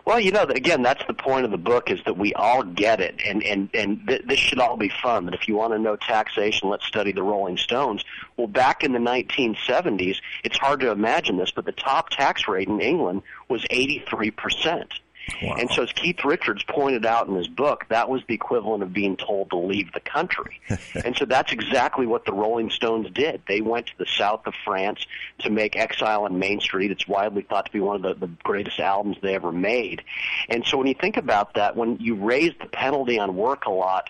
Well, 0.06 0.20
you 0.20 0.32
know, 0.32 0.44
again, 0.44 0.84
that's 0.84 1.04
the 1.08 1.16
point 1.16 1.46
of 1.46 1.52
the 1.52 1.58
book 1.58 1.90
is 1.90 2.00
that 2.06 2.16
we 2.16 2.32
all 2.36 2.62
get 2.62 3.02
it, 3.02 3.20
and 3.26 3.44
and 3.44 3.70
and 3.74 4.08
th- 4.08 4.22
this 4.28 4.38
should 4.38 4.60
all 4.60 4.78
be 4.78 4.90
fun. 4.90 5.26
That 5.26 5.34
if 5.34 5.48
you 5.48 5.56
want 5.56 5.74
to 5.74 5.80
know 5.80 5.96
taxation, 5.96 6.70
let's 6.70 6.86
study 6.86 7.12
the 7.12 7.24
Rolling 7.24 7.58
Stones. 7.58 8.06
Well, 8.38 8.46
back 8.46 8.84
in 8.84 8.94
the 8.94 9.00
1970s, 9.00 10.18
it's 10.44 10.58
hard 10.60 10.82
to 10.82 10.92
imagine 10.92 11.38
this, 11.38 11.50
but 11.50 11.66
the 11.66 11.72
top 11.72 12.10
tax 12.10 12.48
rate 12.48 12.68
in 12.68 12.80
England 12.82 13.24
was 13.50 13.66
83 13.72 14.30
percent. 14.30 14.94
Wow. 15.41 15.55
And 15.60 15.70
so, 15.72 15.84
as 15.84 15.91
Keith 15.91 16.24
Richards 16.24 16.63
pointed 16.63 17.05
out 17.05 17.27
in 17.27 17.36
his 17.36 17.48
book, 17.48 17.86
that 17.89 18.10
was 18.10 18.22
the 18.27 18.34
equivalent 18.34 18.84
of 18.84 18.94
being 18.94 19.17
told 19.17 19.50
to 19.50 19.58
leave 19.58 19.91
the 19.91 20.00
country. 20.00 20.62
and 21.03 21.15
so, 21.15 21.25
that's 21.25 21.51
exactly 21.51 22.05
what 22.05 22.25
the 22.25 22.34
Rolling 22.34 22.70
Stones 22.70 23.10
did. 23.12 23.41
They 23.48 23.62
went 23.62 23.88
to 23.88 23.98
the 23.98 24.05
south 24.05 24.46
of 24.46 24.53
France 24.63 25.05
to 25.39 25.50
make 25.50 25.75
Exile 25.75 26.25
on 26.25 26.39
Main 26.39 26.60
Street. 26.60 26.91
It's 26.91 27.08
widely 27.08 27.41
thought 27.41 27.65
to 27.65 27.72
be 27.72 27.79
one 27.79 27.96
of 27.98 28.01
the, 28.01 28.27
the 28.27 28.32
greatest 28.44 28.79
albums 28.79 29.17
they 29.22 29.36
ever 29.36 29.51
made. 29.51 30.03
And 30.50 30.65
so, 30.65 30.77
when 30.77 30.88
you 30.88 30.96
think 30.96 31.17
about 31.17 31.55
that, 31.55 31.75
when 31.75 31.98
you 31.98 32.15
raise 32.15 32.53
the 32.60 32.67
penalty 32.67 33.20
on 33.20 33.36
work 33.36 33.65
a 33.65 33.72
lot, 33.72 34.10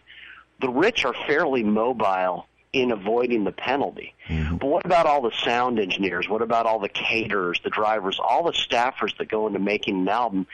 the 0.59 0.69
rich 0.69 1.05
are 1.05 1.13
fairly 1.27 1.63
mobile 1.63 2.47
in 2.75 2.91
avoiding 2.91 3.45
the 3.45 3.53
penalty. 3.53 4.13
Mm-hmm. 4.27 4.57
But 4.57 4.67
what 4.67 4.85
about 4.85 5.05
all 5.05 5.21
the 5.21 5.31
sound 5.31 5.79
engineers? 5.79 6.27
What 6.27 6.41
about 6.41 6.65
all 6.65 6.79
the 6.79 6.89
caterers, 6.89 7.61
the 7.63 7.69
drivers, 7.69 8.19
all 8.19 8.43
the 8.43 8.51
staffers 8.51 9.17
that 9.17 9.29
go 9.29 9.47
into 9.47 9.59
making 9.59 10.01
an 10.01 10.09
album? 10.09 10.45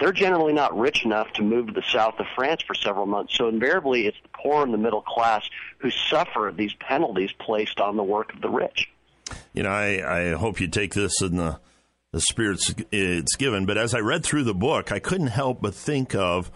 They're 0.00 0.12
generally 0.12 0.52
not 0.52 0.76
rich 0.76 1.04
enough 1.04 1.32
to 1.34 1.42
move 1.42 1.68
to 1.68 1.72
the 1.72 1.82
south 1.82 2.18
of 2.18 2.26
France 2.34 2.62
for 2.66 2.74
several 2.74 3.06
months. 3.06 3.36
So 3.36 3.48
invariably, 3.48 4.06
it's 4.06 4.16
the 4.22 4.28
poor 4.28 4.64
and 4.64 4.74
the 4.74 4.78
middle 4.78 5.02
class 5.02 5.48
who 5.78 5.90
suffer 5.90 6.52
these 6.54 6.74
penalties 6.74 7.30
placed 7.38 7.80
on 7.80 7.96
the 7.96 8.02
work 8.02 8.34
of 8.34 8.40
the 8.40 8.50
rich. 8.50 8.88
You 9.52 9.62
know, 9.62 9.70
I, 9.70 10.30
I 10.30 10.32
hope 10.34 10.60
you 10.60 10.68
take 10.68 10.94
this 10.94 11.22
in 11.22 11.36
the 11.36 11.58
the 12.14 12.20
spirits 12.20 12.72
it's 12.92 13.34
given. 13.34 13.66
But 13.66 13.76
as 13.76 13.92
I 13.92 13.98
read 13.98 14.24
through 14.24 14.44
the 14.44 14.54
book, 14.54 14.92
I 14.92 15.00
couldn't 15.00 15.26
help 15.26 15.60
but 15.60 15.74
think 15.74 16.14
of 16.14 16.50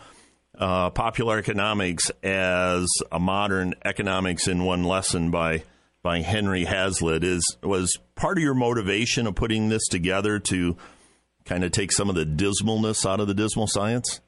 uh, 0.56 0.90
popular 0.90 1.38
economics 1.38 2.12
as 2.22 2.86
a 3.10 3.18
modern 3.18 3.74
economics 3.84 4.46
in 4.46 4.64
one 4.64 4.84
lesson 4.84 5.32
by 5.32 5.64
by 6.00 6.20
Henry 6.20 6.64
Hazlitt. 6.64 7.24
Is 7.24 7.44
was 7.60 7.98
part 8.14 8.38
of 8.38 8.44
your 8.44 8.54
motivation 8.54 9.26
of 9.26 9.34
putting 9.34 9.68
this 9.68 9.86
together 9.88 10.38
to 10.38 10.76
kind 11.48 11.64
of 11.64 11.72
take 11.72 11.92
some 11.92 12.08
of 12.08 12.14
the 12.14 12.26
dismalness 12.26 13.08
out 13.08 13.20
of 13.20 13.26
the 13.26 13.34
dismal 13.34 13.66
science? 13.66 14.20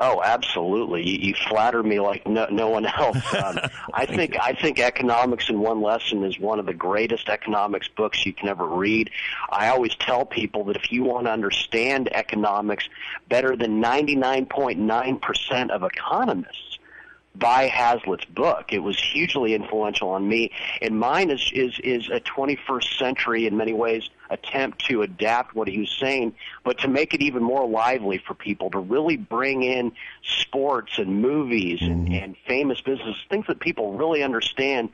Oh, 0.00 0.20
absolutely. 0.22 1.08
You, 1.08 1.28
you 1.28 1.34
flatter 1.48 1.80
me 1.82 2.00
like 2.00 2.26
no, 2.26 2.46
no 2.50 2.68
one 2.68 2.86
else. 2.86 3.16
Um, 3.34 3.58
I 3.92 4.06
think 4.06 4.36
I 4.40 4.54
think 4.54 4.78
Economics 4.78 5.50
in 5.50 5.60
One 5.60 5.82
Lesson 5.82 6.24
is 6.24 6.38
one 6.38 6.58
of 6.60 6.66
the 6.66 6.72
greatest 6.72 7.28
economics 7.28 7.88
books 7.88 8.24
you 8.24 8.32
can 8.32 8.48
ever 8.48 8.66
read. 8.66 9.10
I 9.50 9.68
always 9.68 9.94
tell 9.96 10.24
people 10.24 10.64
that 10.64 10.76
if 10.76 10.90
you 10.90 11.04
want 11.04 11.26
to 11.26 11.32
understand 11.32 12.08
economics 12.12 12.88
better 13.28 13.56
than 13.56 13.82
99.9% 13.82 15.70
of 15.70 15.82
economists, 15.82 16.78
buy 17.34 17.68
Hazlitt's 17.68 18.24
book. 18.26 18.72
It 18.72 18.78
was 18.78 18.98
hugely 18.98 19.54
influential 19.54 20.10
on 20.10 20.26
me, 20.28 20.52
and 20.80 20.98
mine 20.98 21.30
is 21.30 21.50
is 21.52 21.78
is 21.80 22.08
a 22.08 22.20
21st 22.20 22.98
century 22.98 23.46
in 23.46 23.56
many 23.56 23.72
ways 23.72 24.08
attempt 24.30 24.84
to 24.86 25.02
adapt 25.02 25.54
what 25.54 25.68
he 25.68 25.80
was 25.80 25.96
saying, 26.00 26.34
but 26.64 26.78
to 26.78 26.88
make 26.88 27.14
it 27.14 27.22
even 27.22 27.42
more 27.42 27.68
lively 27.68 28.18
for 28.18 28.34
people 28.34 28.70
to 28.70 28.78
really 28.78 29.16
bring 29.16 29.62
in 29.62 29.92
sports 30.22 30.98
and 30.98 31.20
movies 31.20 31.80
and, 31.82 32.08
mm-hmm. 32.08 32.14
and 32.14 32.36
famous 32.46 32.80
businesses, 32.80 33.16
things 33.28 33.46
that 33.46 33.60
people 33.60 33.92
really 33.92 34.22
understand 34.22 34.90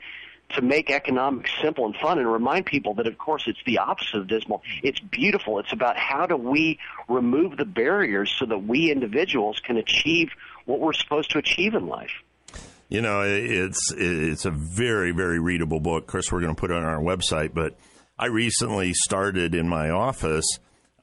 to 0.55 0.61
make 0.61 0.89
economics 0.89 1.51
simple 1.61 1.85
and 1.85 1.95
fun 1.95 2.19
and 2.19 2.31
remind 2.31 2.65
people 2.65 2.93
that 2.95 3.07
of 3.07 3.17
course 3.17 3.43
it's 3.47 3.59
the 3.65 3.77
opposite 3.77 4.17
of 4.17 4.27
dismal. 4.27 4.61
It's 4.83 4.99
beautiful. 4.99 5.59
It's 5.59 5.71
about 5.71 5.97
how 5.97 6.25
do 6.25 6.35
we 6.35 6.79
remove 7.07 7.57
the 7.57 7.65
barriers 7.65 8.33
so 8.37 8.45
that 8.45 8.59
we 8.59 8.91
individuals 8.91 9.61
can 9.65 9.77
achieve 9.77 10.29
what 10.65 10.79
we're 10.79 10.93
supposed 10.93 11.31
to 11.31 11.37
achieve 11.37 11.73
in 11.73 11.87
life. 11.87 12.11
You 12.89 13.01
know, 13.01 13.21
it's 13.21 13.93
it's 13.95 14.45
a 14.45 14.51
very 14.51 15.11
very 15.11 15.39
readable 15.39 15.79
book. 15.79 16.03
Of 16.03 16.07
course, 16.07 16.31
we're 16.31 16.41
going 16.41 16.53
to 16.53 16.59
put 16.59 16.71
it 16.71 16.77
on 16.77 16.83
our 16.83 16.99
website, 16.99 17.53
but 17.53 17.77
I 18.21 18.27
recently 18.27 18.93
started 18.93 19.55
in 19.55 19.67
my 19.67 19.89
office 19.89 20.45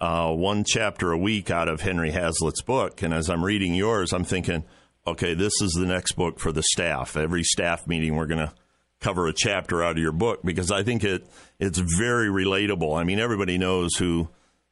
uh, 0.00 0.32
one 0.32 0.62
chapter 0.64 1.10
a 1.10 1.18
week 1.18 1.50
out 1.50 1.66
of 1.66 1.80
Henry 1.80 2.12
Hazlitt's 2.12 2.62
book, 2.62 3.02
and 3.02 3.12
as 3.12 3.28
I'm 3.28 3.44
reading 3.44 3.75
yours, 3.75 4.12
I'm 4.12 4.22
thinking, 4.22 4.62
okay, 5.04 5.34
this 5.34 5.54
is 5.60 5.72
the 5.72 5.84
next 5.84 6.12
book 6.12 6.38
for 6.38 6.52
the 6.52 6.62
staff. 6.62 7.16
Every 7.16 7.42
staff 7.42 7.88
meeting, 7.88 8.14
we're 8.14 8.28
going 8.28 8.46
to 8.46 8.54
cover 9.00 9.26
a 9.26 9.32
chapter 9.32 9.82
out 9.82 9.96
of 9.96 9.98
your 9.98 10.12
book 10.12 10.42
because 10.44 10.70
I 10.70 10.84
think 10.84 11.02
it 11.02 11.28
it's 11.58 11.80
very 11.80 12.28
relatable. 12.28 12.96
I 12.96 13.02
mean, 13.02 13.18
everybody 13.18 13.58
knows 13.58 13.96
who 13.96 14.28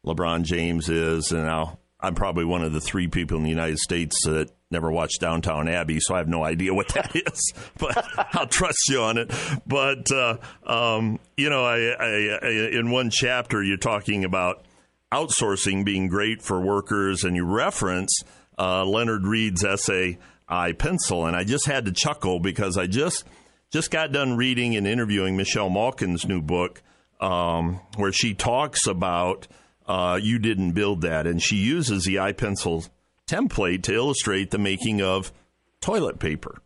LeBron 0.06 0.44
James 0.44 0.88
is, 0.88 1.32
and 1.32 1.46
now 1.46 1.80
I'm 2.06 2.14
probably 2.14 2.44
one 2.44 2.62
of 2.62 2.72
the 2.72 2.80
three 2.80 3.08
people 3.08 3.36
in 3.36 3.42
the 3.42 3.50
United 3.50 3.78
States 3.78 4.16
that 4.26 4.50
never 4.70 4.92
watched 4.92 5.20
Downton 5.20 5.66
Abbey, 5.66 5.98
so 6.00 6.14
I 6.14 6.18
have 6.18 6.28
no 6.28 6.44
idea 6.44 6.72
what 6.72 6.86
that 6.94 7.10
is. 7.32 7.52
But 7.78 8.06
I'll 8.32 8.46
trust 8.46 8.88
you 8.88 9.00
on 9.02 9.18
it. 9.18 9.32
But 9.66 10.10
uh, 10.12 10.36
um, 10.64 11.18
you 11.36 11.50
know, 11.50 11.64
I, 11.64 11.78
I, 11.78 12.38
I, 12.42 12.48
in 12.78 12.90
one 12.92 13.10
chapter, 13.10 13.60
you're 13.60 13.76
talking 13.76 14.25
about 14.25 14.64
outsourcing 15.12 15.84
being 15.84 16.06
great 16.06 16.42
for 16.42 16.60
workers, 16.60 17.25
and 17.25 17.34
you 17.34 17.44
reference 17.44 18.22
uh, 18.56 18.84
Leonard 18.84 19.26
Read's 19.26 19.64
essay 19.64 20.18
"I 20.48 20.72
Pencil," 20.72 21.26
and 21.26 21.34
I 21.34 21.42
just 21.42 21.66
had 21.66 21.86
to 21.86 21.92
chuckle 21.92 22.38
because 22.38 22.78
I 22.78 22.86
just 22.86 23.25
just 23.72 23.90
got 23.90 24.12
done 24.12 24.36
reading 24.36 24.76
and 24.76 24.86
interviewing 24.86 25.36
Michelle 25.36 25.70
Malkin's 25.70 26.25
new 26.25 26.40
book, 26.40 26.82
um, 27.20 27.80
where 27.96 28.12
she 28.12 28.32
talks 28.32 28.86
about 28.86 29.48
uh, 29.87 30.19
you 30.21 30.38
didn't 30.38 30.73
build 30.73 31.02
that, 31.02 31.26
and 31.26 31.43
she 31.43 31.57
uses 31.57 32.05
the 32.05 32.16
iPencil 32.16 32.88
template 33.26 33.83
to 33.85 33.95
illustrate 33.95 34.50
the 34.50 34.59
making 34.59 35.02
of 35.02 35.33
toilet 35.81 36.19
paper. 36.19 36.61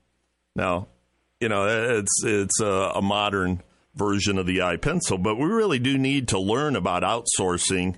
Now, 0.55 0.89
you 1.41 1.49
know, 1.49 1.67
it's 1.99 2.23
it's 2.25 2.61
a, 2.61 2.93
a 2.97 3.03
modern 3.03 3.63
version 3.95 4.39
of 4.39 4.47
the 4.47 4.59
iPencil, 4.59 5.23
but 5.23 5.37
we 5.37 5.47
really 5.47 5.79
do 5.79 5.99
need 5.99 6.29
to 6.29 6.39
learn 6.39 6.77
about 6.77 7.03
outsourcing, 7.03 7.97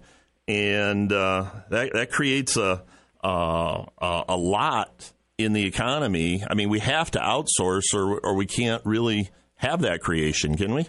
and 0.48 1.12
uh, 1.12 1.50
that 1.70 1.92
that 1.92 2.10
creates 2.10 2.56
a, 2.56 2.82
a 3.22 3.84
a 4.28 4.36
lot 4.36 5.12
in 5.38 5.52
the 5.52 5.64
economy. 5.64 6.44
I 6.48 6.54
mean, 6.54 6.68
we 6.68 6.80
have 6.80 7.10
to 7.12 7.18
outsource, 7.18 7.94
or 7.94 8.18
or 8.20 8.34
we 8.34 8.46
can't 8.46 8.84
really 8.84 9.30
have 9.56 9.82
that 9.82 10.00
creation, 10.00 10.56
can 10.56 10.74
we? 10.74 10.88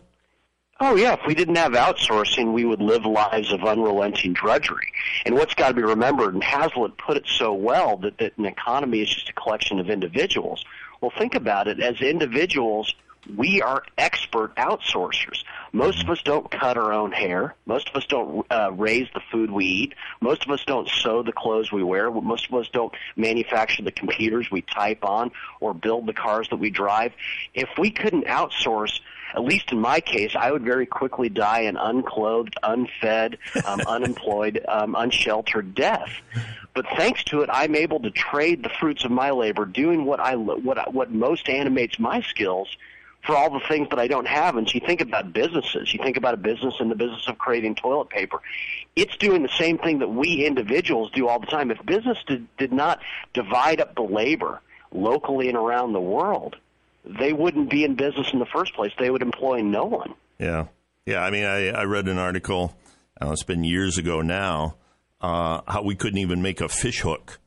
Oh 0.86 0.96
yeah, 0.98 1.13
if 1.13 1.22
we 1.26 1.34
didn't 1.34 1.56
have 1.56 1.72
outsourcing, 1.72 2.52
we 2.52 2.65
would 2.65 2.82
live 2.82 3.06
lives 3.06 3.54
of 3.54 3.63
unrelenting 3.63 4.34
drudgery. 4.34 4.91
And 5.26 5.34
what's 5.34 5.54
got 5.54 5.69
to 5.69 5.74
be 5.74 5.82
remembered, 5.82 6.34
and 6.34 6.43
Hazlitt 6.43 6.98
put 6.98 7.15
it 7.15 7.24
so 7.26 7.54
well, 7.54 7.96
that, 8.00 8.17
that 8.17 8.38
an 8.38 8.43
economy 8.43 9.02
is 9.02 9.08
just 9.08 9.30
a 9.30 9.34
collection 9.34 9.80
of 9.80 9.89
individuals. 9.89 10.65
Well, 11.00 11.13
think 11.17 11.36
about 11.36 11.69
it. 11.69 11.80
As 11.80 12.02
individuals, 12.02 12.93
we 13.34 13.62
are 13.62 13.86
expert 13.98 14.54
outsourcers. 14.58 15.46
Most 15.72 16.04
of 16.04 16.10
us 16.10 16.22
don't 16.22 16.52
cut 16.52 16.76
our 16.76 16.91
own 16.91 17.13
hair. 17.13 17.56
Most 17.65 17.88
of 17.88 17.96
us 17.96 18.06
don't 18.06 18.46
uh, 18.52 18.69
raise 18.74 19.08
the 19.13 19.22
food 19.32 19.52
we 19.52 19.65
eat. 19.65 19.93
Most 20.19 20.43
of 20.43 20.52
us 20.52 20.65
don't 20.65 20.89
sew 20.89 21.24
the 21.24 21.32
clothes 21.32 21.72
we 21.72 21.82
wear. 21.82 22.12
Most 22.12 22.50
of 22.50 22.56
us 22.56 22.67
don't 22.74 22.93
manufacture 23.15 23.84
the 23.84 23.91
computers 23.93 24.52
we 24.52 24.62
type 24.62 25.06
on 25.06 25.32
or 25.62 25.74
build 25.74 26.08
the 26.08 26.13
cars 26.13 26.50
that 26.50 26.58
we 26.58 26.69
drive. 26.69 27.13
If 27.54 27.69
we 27.78 27.89
couldn't 27.89 28.26
outsource, 28.26 29.00
at 29.34 29.43
least 29.43 29.72
in 29.72 29.80
my 29.80 30.00
case, 30.00 30.36
I 30.38 30.52
would 30.52 30.63
very 30.63 30.86
quickly 30.86 31.30
die 31.30 31.62
an 31.62 31.78
unclothed, 31.78 32.56
unfed, 32.63 33.38
um, 33.65 33.82
unemployed, 33.88 34.63
um, 34.67 34.96
unsheltered 34.96 35.76
death. 35.76 36.10
But 36.74 36.86
thanks 36.96 37.24
to 37.26 37.41
it, 37.41 37.50
I'm 37.52 37.76
able 37.76 38.00
to 38.02 38.12
trade 38.12 38.63
the 38.63 38.69
fruits 38.69 39.06
of 39.06 39.12
my 39.12 39.32
labor, 39.32 39.65
doing 39.65 40.06
what 40.06 40.19
I 40.19 40.36
what 40.36 40.93
what 40.93 41.12
most 41.12 41.50
animates 41.50 42.00
my 42.00 42.22
skills 42.22 42.76
for 43.24 43.36
all 43.36 43.50
the 43.50 43.65
things 43.67 43.89
that 43.89 44.00
I 44.00 44.08
don't 44.08 44.28
have. 44.28 44.58
And 44.58 44.72
you 44.74 44.82
think 44.82 45.02
about 45.02 45.34
businesses. 45.34 45.93
You 45.93 46.00
think 46.04 46.17
about 46.17 46.34
a 46.34 46.38
business 46.38 46.76
in 46.80 46.89
the 46.89 46.96
business 46.96 47.28
of 47.28 47.38
creating 47.38 47.76
toilet 47.76 48.10
paper. 48.10 48.41
It's 48.96 49.15
doing 49.17 49.43
the 49.43 49.50
same 49.50 49.78
thing 49.78 50.00
that 50.00 50.10
we 50.10 50.46
individuals 50.46 51.12
do 51.12 51.28
all 51.28 51.39
the 51.39 51.48
time. 51.48 51.72
If 51.72 51.84
business 51.86 52.17
did, 52.28 52.48
did 52.58 52.74
not 52.74 53.00
divide 53.34 53.80
up 53.80 53.96
the 53.96 54.04
labor 54.04 54.62
locally 54.91 55.48
and 55.48 55.58
around 55.58 55.93
the 55.93 56.02
world, 56.02 56.58
they 57.06 57.34
wouldn't 57.34 57.70
be 57.70 57.84
in 57.84 57.96
business 57.96 58.28
in 58.34 58.39
the 58.39 58.46
first 58.46 58.74
place. 58.74 58.92
They 58.98 59.10
would 59.10 59.22
employ 59.22 59.62
no 59.62 59.86
one. 59.86 60.13
Yeah. 60.39 60.68
Yeah. 61.06 61.24
I 61.24 61.32
mean, 61.32 61.46
I, 61.46 61.70
I 61.70 61.84
read 61.84 62.08
an 62.08 62.18
article, 62.18 62.76
uh, 63.22 63.32
it's 63.32 63.44
been 63.44 63.63
years 63.63 63.98
ago 63.98 64.22
now, 64.22 64.76
uh, 65.22 65.62
how 65.68 65.84
we 65.84 65.96
couldn't 65.96 66.20
even 66.20 66.42
make 66.42 66.62
a 66.62 66.70
fish 66.70 67.02
hook 67.02 67.39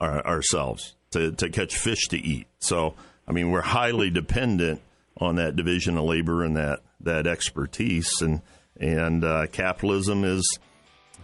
our, 0.00 0.24
ourselves 0.26 0.96
to, 1.10 1.32
to 1.32 1.48
catch 1.48 1.76
fish 1.76 2.08
to 2.08 2.18
eat. 2.18 2.46
So, 2.58 2.94
I 3.26 3.32
mean, 3.32 3.50
we're 3.50 3.60
highly 3.60 4.10
dependent 4.10 4.80
on 5.16 5.36
that 5.36 5.56
division 5.56 5.98
of 5.98 6.04
labor 6.04 6.44
and 6.44 6.56
that 6.56 6.80
that 7.00 7.26
expertise, 7.26 8.10
and 8.20 8.40
and 8.78 9.24
uh, 9.24 9.46
capitalism 9.50 10.24
is 10.24 10.58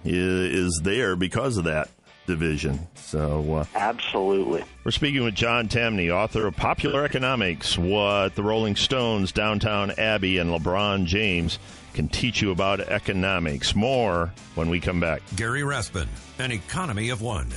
is 0.04 0.80
there 0.82 1.16
because 1.16 1.56
of 1.56 1.64
that 1.64 1.88
division. 2.26 2.86
So 2.94 3.54
uh, 3.54 3.64
absolutely, 3.74 4.64
we're 4.84 4.90
speaking 4.90 5.24
with 5.24 5.34
John 5.34 5.68
Tamny, 5.68 6.10
author 6.10 6.46
of 6.46 6.56
Popular 6.56 7.04
Economics: 7.04 7.78
What 7.78 8.34
the 8.34 8.42
Rolling 8.42 8.76
Stones, 8.76 9.32
Downton 9.32 9.92
Abbey, 9.98 10.38
and 10.38 10.50
LeBron 10.50 11.06
James 11.06 11.58
can 11.94 12.08
teach 12.08 12.42
you 12.42 12.50
about 12.50 12.80
economics. 12.80 13.74
More 13.74 14.32
when 14.54 14.68
we 14.68 14.80
come 14.80 15.00
back. 15.00 15.22
Gary 15.36 15.62
Rathbun, 15.62 16.08
an 16.38 16.52
economy 16.52 17.10
of 17.10 17.22
one. 17.22 17.48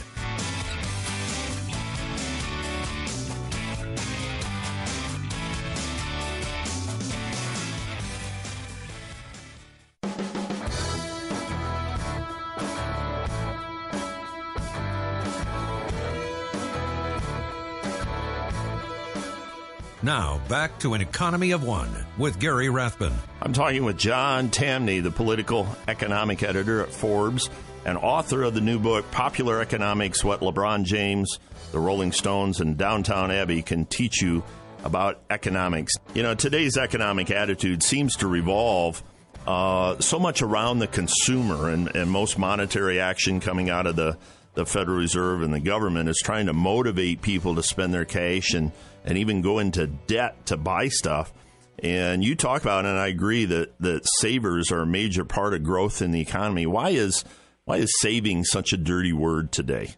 Back 20.49 20.79
to 20.79 20.93
an 20.93 21.01
economy 21.01 21.51
of 21.51 21.65
one 21.65 21.89
with 22.17 22.39
Gary 22.39 22.69
Rathbun. 22.69 23.11
I'm 23.41 23.51
talking 23.51 23.83
with 23.83 23.97
John 23.97 24.49
Tamny, 24.49 25.01
the 25.01 25.11
political 25.11 25.67
economic 25.89 26.41
editor 26.41 26.81
at 26.81 26.89
Forbes 26.89 27.49
and 27.83 27.97
author 27.97 28.43
of 28.43 28.53
the 28.53 28.61
new 28.61 28.79
book, 28.79 29.11
Popular 29.11 29.59
Economics 29.59 30.23
What 30.23 30.39
LeBron 30.39 30.85
James, 30.85 31.39
the 31.73 31.79
Rolling 31.79 32.13
Stones, 32.13 32.61
and 32.61 32.77
Downton 32.77 33.29
Abbey 33.29 33.61
Can 33.61 33.85
Teach 33.85 34.21
You 34.21 34.41
About 34.85 35.19
Economics. 35.29 35.95
You 36.13 36.23
know, 36.23 36.33
today's 36.33 36.77
economic 36.77 37.29
attitude 37.29 37.83
seems 37.83 38.15
to 38.17 38.27
revolve 38.27 39.03
uh, 39.45 39.99
so 39.99 40.17
much 40.17 40.41
around 40.41 40.79
the 40.79 40.87
consumer, 40.87 41.69
and, 41.69 41.93
and 41.93 42.09
most 42.09 42.37
monetary 42.37 43.01
action 43.01 43.41
coming 43.41 43.69
out 43.69 43.85
of 43.85 43.97
the, 43.97 44.17
the 44.53 44.65
Federal 44.65 44.97
Reserve 44.97 45.41
and 45.41 45.53
the 45.53 45.59
government 45.59 46.07
is 46.07 46.21
trying 46.23 46.45
to 46.45 46.53
motivate 46.53 47.21
people 47.21 47.55
to 47.55 47.63
spend 47.63 47.93
their 47.93 48.05
cash 48.05 48.53
and 48.53 48.71
and 49.07 49.17
even 49.17 49.41
go 49.41 49.57
into 49.57 49.87
debt 49.87 50.45
to 50.47 50.57
buy 50.57 50.89
stuff. 50.89 51.33
And 51.79 52.23
you 52.23 52.35
talk 52.35 52.61
about, 52.61 52.85
and 52.85 52.97
I 52.97 53.07
agree 53.07 53.45
that 53.45 53.79
that 53.79 54.05
savers 54.19 54.71
are 54.71 54.81
a 54.81 54.87
major 54.87 55.23
part 55.23 55.53
of 55.53 55.63
growth 55.63 56.01
in 56.01 56.11
the 56.11 56.21
economy. 56.21 56.65
Why 56.65 56.89
is 56.89 57.23
why 57.65 57.77
is 57.77 57.91
saving 57.99 58.43
such 58.43 58.73
a 58.73 58.77
dirty 58.77 59.13
word 59.13 59.51
today? 59.51 59.95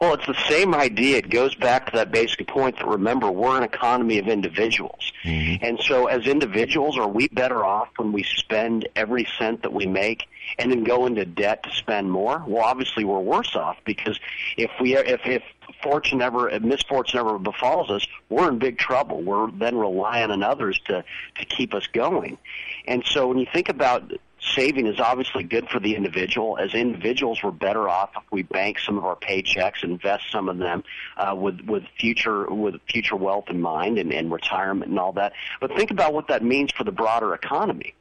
Well, 0.00 0.14
it's 0.14 0.26
the 0.26 0.36
same 0.48 0.74
idea. 0.74 1.18
It 1.18 1.30
goes 1.30 1.54
back 1.54 1.86
to 1.86 1.92
that 1.96 2.10
basic 2.10 2.46
point 2.46 2.76
that 2.78 2.86
remember, 2.86 3.30
we're 3.30 3.56
an 3.56 3.62
economy 3.62 4.18
of 4.18 4.28
individuals. 4.28 5.12
Mm-hmm. 5.24 5.64
And 5.64 5.80
so, 5.80 6.06
as 6.06 6.26
individuals, 6.26 6.96
are 6.98 7.08
we 7.08 7.28
better 7.28 7.64
off 7.64 7.88
when 7.96 8.12
we 8.12 8.22
spend 8.22 8.88
every 8.96 9.26
cent 9.38 9.62
that 9.62 9.72
we 9.72 9.86
make 9.86 10.26
and 10.58 10.70
then 10.70 10.84
go 10.84 11.06
into 11.06 11.24
debt 11.24 11.62
to 11.64 11.70
spend 11.72 12.10
more? 12.10 12.42
Well, 12.46 12.64
obviously, 12.64 13.04
we're 13.04 13.20
worse 13.20 13.54
off 13.56 13.78
because 13.84 14.18
if 14.56 14.70
we 14.80 14.96
if 14.96 15.20
if 15.24 15.42
fortune 15.82 16.22
ever 16.22 16.48
if 16.48 16.62
misfortune 16.62 17.20
ever 17.20 17.38
befalls 17.38 17.90
us, 17.90 18.06
we're 18.28 18.48
in 18.48 18.58
big 18.58 18.78
trouble. 18.78 19.22
We're 19.22 19.50
then 19.50 19.76
relying 19.76 20.30
on 20.30 20.42
others 20.42 20.80
to 20.86 21.04
to 21.36 21.44
keep 21.44 21.74
us 21.74 21.86
going. 21.88 22.38
And 22.86 23.04
so, 23.04 23.28
when 23.28 23.38
you 23.38 23.46
think 23.52 23.68
about 23.68 24.12
saving 24.40 24.86
is 24.86 25.00
obviously 25.00 25.42
good 25.42 25.68
for 25.68 25.80
the 25.80 25.94
individual. 25.94 26.58
As 26.58 26.74
individuals, 26.74 27.42
we're 27.42 27.50
better 27.50 27.88
off 27.88 28.10
if 28.16 28.22
we 28.30 28.42
bank 28.42 28.78
some 28.78 28.98
of 28.98 29.04
our 29.04 29.16
paychecks, 29.16 29.82
invest 29.82 30.30
some 30.30 30.48
of 30.48 30.58
them 30.58 30.84
uh, 31.16 31.34
with 31.34 31.60
with 31.62 31.84
future 31.98 32.46
with 32.46 32.76
future 32.88 33.16
wealth 33.16 33.46
in 33.48 33.60
mind 33.60 33.98
and, 33.98 34.12
and 34.12 34.30
retirement 34.30 34.90
and 34.90 34.98
all 34.98 35.12
that. 35.12 35.32
But 35.60 35.74
think 35.76 35.90
about 35.90 36.12
what 36.12 36.28
that 36.28 36.42
means 36.42 36.72
for 36.72 36.84
the 36.84 36.92
broader 36.92 37.34
economy. 37.34 37.94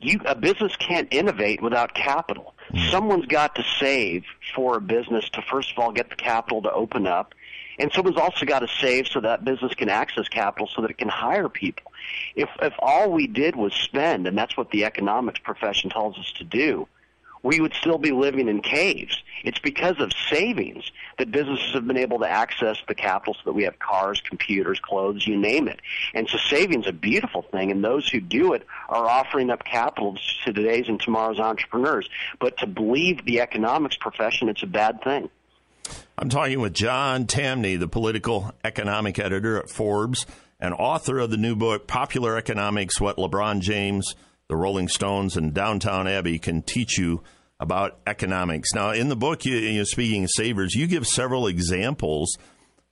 You 0.00 0.20
a 0.26 0.34
business 0.34 0.76
can't 0.76 1.08
innovate 1.12 1.60
without 1.60 1.94
capital. 1.94 2.54
Someone's 2.90 3.26
got 3.26 3.56
to 3.56 3.64
save 3.80 4.24
for 4.54 4.76
a 4.76 4.80
business 4.80 5.28
to 5.30 5.42
first 5.42 5.72
of 5.72 5.78
all 5.78 5.92
get 5.92 6.10
the 6.10 6.16
capital 6.16 6.62
to 6.62 6.72
open 6.72 7.06
up. 7.06 7.34
And 7.80 7.92
someone's 7.92 8.16
also 8.16 8.44
got 8.44 8.60
to 8.60 8.68
save 8.80 9.06
so 9.06 9.20
that 9.20 9.44
business 9.44 9.72
can 9.74 9.88
access 9.88 10.28
capital 10.28 10.68
so 10.74 10.82
that 10.82 10.90
it 10.90 10.98
can 10.98 11.08
hire 11.08 11.48
people. 11.48 11.87
If 12.36 12.48
if 12.60 12.74
all 12.78 13.10
we 13.10 13.26
did 13.26 13.56
was 13.56 13.74
spend, 13.74 14.26
and 14.26 14.36
that's 14.36 14.56
what 14.56 14.70
the 14.70 14.84
economics 14.84 15.40
profession 15.40 15.90
tells 15.90 16.18
us 16.18 16.32
to 16.38 16.44
do, 16.44 16.88
we 17.42 17.60
would 17.60 17.74
still 17.74 17.98
be 17.98 18.12
living 18.12 18.48
in 18.48 18.60
caves. 18.60 19.22
It's 19.44 19.58
because 19.58 20.00
of 20.00 20.12
savings 20.28 20.90
that 21.18 21.30
businesses 21.30 21.72
have 21.74 21.86
been 21.86 21.96
able 21.96 22.18
to 22.20 22.28
access 22.28 22.76
the 22.88 22.94
capital 22.94 23.34
so 23.34 23.40
that 23.44 23.52
we 23.52 23.64
have 23.64 23.78
cars, 23.78 24.20
computers, 24.20 24.80
clothes, 24.80 25.26
you 25.26 25.36
name 25.36 25.68
it. 25.68 25.80
And 26.14 26.28
so 26.28 26.38
saving's 26.38 26.86
a 26.86 26.92
beautiful 26.92 27.42
thing, 27.42 27.70
and 27.70 27.84
those 27.84 28.08
who 28.08 28.20
do 28.20 28.52
it 28.54 28.66
are 28.88 29.06
offering 29.06 29.50
up 29.50 29.64
capital 29.64 30.16
to 30.44 30.52
today's 30.52 30.88
and 30.88 31.00
tomorrow's 31.00 31.38
entrepreneurs. 31.38 32.08
But 32.40 32.58
to 32.58 32.66
believe 32.66 33.24
the 33.24 33.40
economics 33.40 33.96
profession, 33.96 34.48
it's 34.48 34.62
a 34.62 34.66
bad 34.66 35.02
thing. 35.02 35.30
I'm 36.18 36.28
talking 36.28 36.60
with 36.60 36.74
John 36.74 37.26
Tamny, 37.26 37.76
the 37.76 37.88
political 37.88 38.52
economic 38.64 39.18
editor 39.18 39.56
at 39.56 39.70
Forbes 39.70 40.26
and 40.60 40.74
author 40.74 41.18
of 41.18 41.30
the 41.30 41.36
new 41.36 41.54
book, 41.54 41.86
Popular 41.86 42.36
Economics 42.36 43.00
What 43.00 43.16
LeBron 43.16 43.60
James, 43.60 44.14
the 44.48 44.56
Rolling 44.56 44.88
Stones, 44.88 45.36
and 45.36 45.54
Downton 45.54 46.06
Abbey 46.06 46.38
Can 46.38 46.62
Teach 46.62 46.98
You 46.98 47.22
About 47.60 47.98
Economics. 48.06 48.72
Now, 48.74 48.90
in 48.90 49.08
the 49.08 49.16
book, 49.16 49.44
you, 49.44 49.56
you 49.56 49.84
speaking 49.84 50.24
of 50.24 50.30
savers, 50.32 50.74
you 50.74 50.86
give 50.86 51.06
several 51.06 51.46
examples 51.46 52.36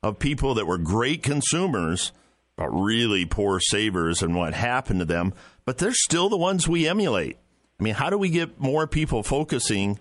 of 0.02 0.18
people 0.18 0.54
that 0.54 0.66
were 0.66 0.78
great 0.78 1.22
consumers, 1.22 2.12
but 2.56 2.68
really 2.70 3.24
poor 3.24 3.58
savers 3.60 4.22
and 4.22 4.36
what 4.36 4.54
happened 4.54 5.00
to 5.00 5.04
them, 5.04 5.34
but 5.64 5.78
they're 5.78 5.92
still 5.92 6.28
the 6.28 6.36
ones 6.36 6.68
we 6.68 6.88
emulate. 6.88 7.38
I 7.78 7.82
mean, 7.82 7.94
how 7.94 8.10
do 8.10 8.16
we 8.16 8.30
get 8.30 8.60
more 8.60 8.86
people 8.86 9.22
focusing 9.22 9.98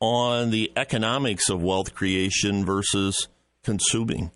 on 0.00 0.50
the 0.50 0.70
economics 0.76 1.48
of 1.48 1.62
wealth 1.62 1.94
creation 1.94 2.64
versus 2.64 3.28
consuming? 3.64 4.30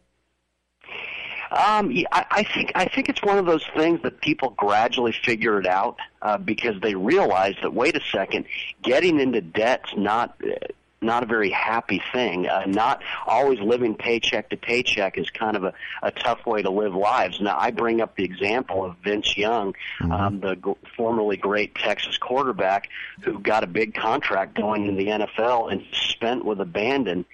Um, 1.50 1.90
yeah, 1.90 2.06
I, 2.12 2.26
I 2.30 2.42
think 2.44 2.72
I 2.74 2.86
think 2.86 3.08
it's 3.08 3.22
one 3.22 3.38
of 3.38 3.46
those 3.46 3.66
things 3.76 4.02
that 4.02 4.20
people 4.20 4.50
gradually 4.50 5.12
figure 5.12 5.58
it 5.58 5.66
out 5.66 5.98
uh, 6.22 6.38
because 6.38 6.80
they 6.80 6.94
realize 6.94 7.56
that 7.62 7.74
wait 7.74 7.96
a 7.96 8.00
second, 8.00 8.46
getting 8.82 9.18
into 9.18 9.40
debt's 9.40 9.92
not 9.96 10.36
uh, 10.44 10.66
not 11.02 11.22
a 11.22 11.26
very 11.26 11.50
happy 11.50 12.02
thing. 12.12 12.46
Uh, 12.46 12.64
not 12.66 13.02
always 13.26 13.58
living 13.60 13.94
paycheck 13.94 14.50
to 14.50 14.56
paycheck 14.56 15.16
is 15.16 15.30
kind 15.30 15.56
of 15.56 15.64
a, 15.64 15.72
a 16.02 16.10
tough 16.10 16.44
way 16.46 16.62
to 16.62 16.70
live 16.70 16.94
lives. 16.94 17.40
Now, 17.40 17.56
I 17.58 17.70
bring 17.70 18.00
up 18.00 18.16
the 18.16 18.24
example 18.24 18.84
of 18.84 18.96
Vince 19.02 19.36
Young, 19.36 19.74
um, 20.02 20.40
the 20.40 20.56
g- 20.56 20.74
formerly 20.96 21.36
great 21.36 21.74
Texas 21.74 22.18
quarterback 22.18 22.88
who 23.22 23.38
got 23.38 23.64
a 23.64 23.66
big 23.66 23.94
contract 23.94 24.54
going 24.54 24.86
in 24.86 24.96
the 24.96 25.06
NFL 25.06 25.72
and 25.72 25.82
spent 25.92 26.44
with 26.44 26.60
abandon. 26.60 27.24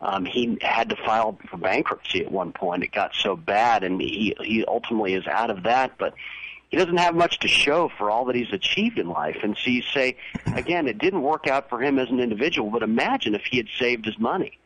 Um, 0.00 0.24
he 0.24 0.58
had 0.60 0.90
to 0.90 0.96
file 0.96 1.38
for 1.48 1.56
bankruptcy 1.56 2.24
at 2.24 2.30
one 2.30 2.52
point. 2.52 2.82
It 2.82 2.92
got 2.92 3.14
so 3.14 3.36
bad, 3.36 3.84
and 3.84 4.00
he 4.00 4.36
he 4.40 4.64
ultimately 4.66 5.14
is 5.14 5.26
out 5.26 5.50
of 5.50 5.62
that. 5.64 5.92
But 5.98 6.14
he 6.68 6.76
doesn't 6.76 6.96
have 6.96 7.14
much 7.14 7.38
to 7.40 7.48
show 7.48 7.90
for 7.96 8.10
all 8.10 8.24
that 8.26 8.34
he's 8.34 8.52
achieved 8.52 8.98
in 8.98 9.08
life. 9.08 9.38
And 9.42 9.56
so 9.56 9.70
you 9.70 9.82
say, 9.82 10.16
again, 10.54 10.88
it 10.88 10.98
didn't 10.98 11.22
work 11.22 11.46
out 11.46 11.68
for 11.68 11.82
him 11.82 11.98
as 11.98 12.10
an 12.10 12.20
individual, 12.20 12.70
but 12.70 12.82
imagine 12.82 13.34
if 13.34 13.42
he 13.50 13.56
had 13.56 13.68
saved 13.78 14.04
his 14.04 14.18
money. 14.18 14.58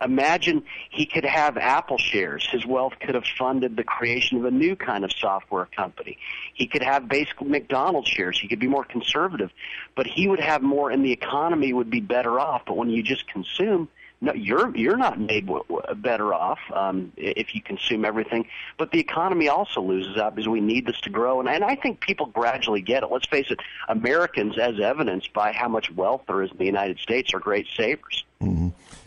Imagine 0.00 0.62
he 0.90 1.04
could 1.04 1.24
have 1.24 1.58
Apple 1.58 1.98
shares. 1.98 2.48
His 2.50 2.64
wealth 2.64 2.94
could 3.00 3.14
have 3.14 3.26
funded 3.38 3.76
the 3.76 3.84
creation 3.84 4.38
of 4.38 4.46
a 4.46 4.50
new 4.50 4.74
kind 4.76 5.04
of 5.04 5.12
software 5.12 5.66
company. 5.76 6.16
He 6.54 6.66
could 6.66 6.82
have 6.82 7.06
basically 7.06 7.48
McDonald's 7.48 8.08
shares. 8.08 8.40
He 8.40 8.48
could 8.48 8.60
be 8.60 8.66
more 8.66 8.84
conservative, 8.84 9.50
but 9.94 10.06
he 10.06 10.26
would 10.26 10.40
have 10.40 10.62
more, 10.62 10.90
and 10.90 11.04
the 11.04 11.12
economy 11.12 11.72
would 11.74 11.90
be 11.90 12.00
better 12.00 12.40
off. 12.40 12.62
But 12.66 12.78
when 12.78 12.88
you 12.88 13.02
just 13.02 13.28
consume, 13.28 13.88
no, 14.22 14.32
you're 14.34 14.74
you're 14.76 14.96
not 14.96 15.18
made 15.18 15.48
better 15.96 16.32
off 16.32 16.60
um, 16.72 17.12
if 17.16 17.56
you 17.56 17.60
consume 17.60 18.04
everything. 18.04 18.46
But 18.78 18.92
the 18.92 19.00
economy 19.00 19.48
also 19.48 19.80
loses 19.80 20.16
out 20.16 20.36
because 20.36 20.48
we 20.48 20.60
need 20.60 20.86
this 20.86 21.00
to 21.00 21.10
grow, 21.10 21.40
and, 21.40 21.48
and 21.48 21.64
I 21.64 21.74
think 21.74 22.00
people 22.00 22.26
gradually 22.26 22.82
get 22.82 23.02
it. 23.02 23.10
Let's 23.10 23.26
face 23.26 23.50
it, 23.50 23.58
Americans, 23.88 24.58
as 24.58 24.78
evidenced 24.78 25.32
by 25.32 25.52
how 25.52 25.68
much 25.68 25.90
wealth 25.90 26.22
there 26.28 26.40
is 26.42 26.52
in 26.52 26.56
the 26.56 26.64
United 26.64 27.00
States, 27.00 27.34
are 27.34 27.40
great 27.40 27.66
savers. 27.76 28.24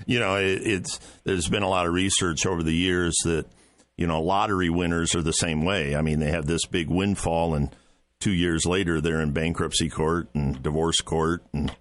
You 0.05 0.19
know, 0.19 0.35
it, 0.35 0.61
it's 0.67 0.99
there's 1.23 1.47
been 1.47 1.63
a 1.63 1.69
lot 1.69 1.87
of 1.87 1.93
research 1.93 2.45
over 2.45 2.61
the 2.61 2.75
years 2.75 3.15
that 3.23 3.45
you 3.95 4.07
know 4.07 4.21
lottery 4.21 4.69
winners 4.69 5.15
are 5.15 5.21
the 5.21 5.31
same 5.31 5.63
way. 5.63 5.95
I 5.95 6.01
mean, 6.01 6.19
they 6.19 6.31
have 6.31 6.45
this 6.45 6.65
big 6.65 6.89
windfall, 6.89 7.55
and 7.55 7.73
two 8.19 8.33
years 8.33 8.65
later 8.65 8.99
they're 8.99 9.21
in 9.21 9.31
bankruptcy 9.31 9.89
court 9.89 10.27
and 10.33 10.61
divorce 10.61 10.99
court 10.99 11.41
and 11.53 11.73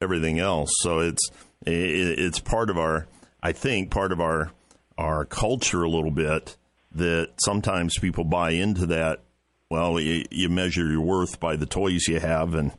everything 0.00 0.38
else. 0.38 0.70
So 0.78 1.00
it's 1.00 1.30
it, 1.30 1.34
it's 1.66 2.40
part 2.40 2.70
of 2.70 2.78
our, 2.78 3.06
I 3.42 3.52
think, 3.52 3.90
part 3.90 4.12
of 4.12 4.20
our 4.20 4.52
our 4.98 5.24
culture 5.24 5.82
a 5.82 5.88
little 5.88 6.10
bit 6.10 6.56
that 6.92 7.30
sometimes 7.42 7.98
people 7.98 8.24
buy 8.24 8.50
into 8.50 8.86
that. 8.86 9.20
Well, 9.70 10.00
you, 10.00 10.24
you 10.30 10.48
measure 10.48 10.90
your 10.90 11.00
worth 11.00 11.38
by 11.40 11.56
the 11.56 11.66
toys 11.66 12.06
you 12.08 12.20
have 12.20 12.54
and 12.54 12.72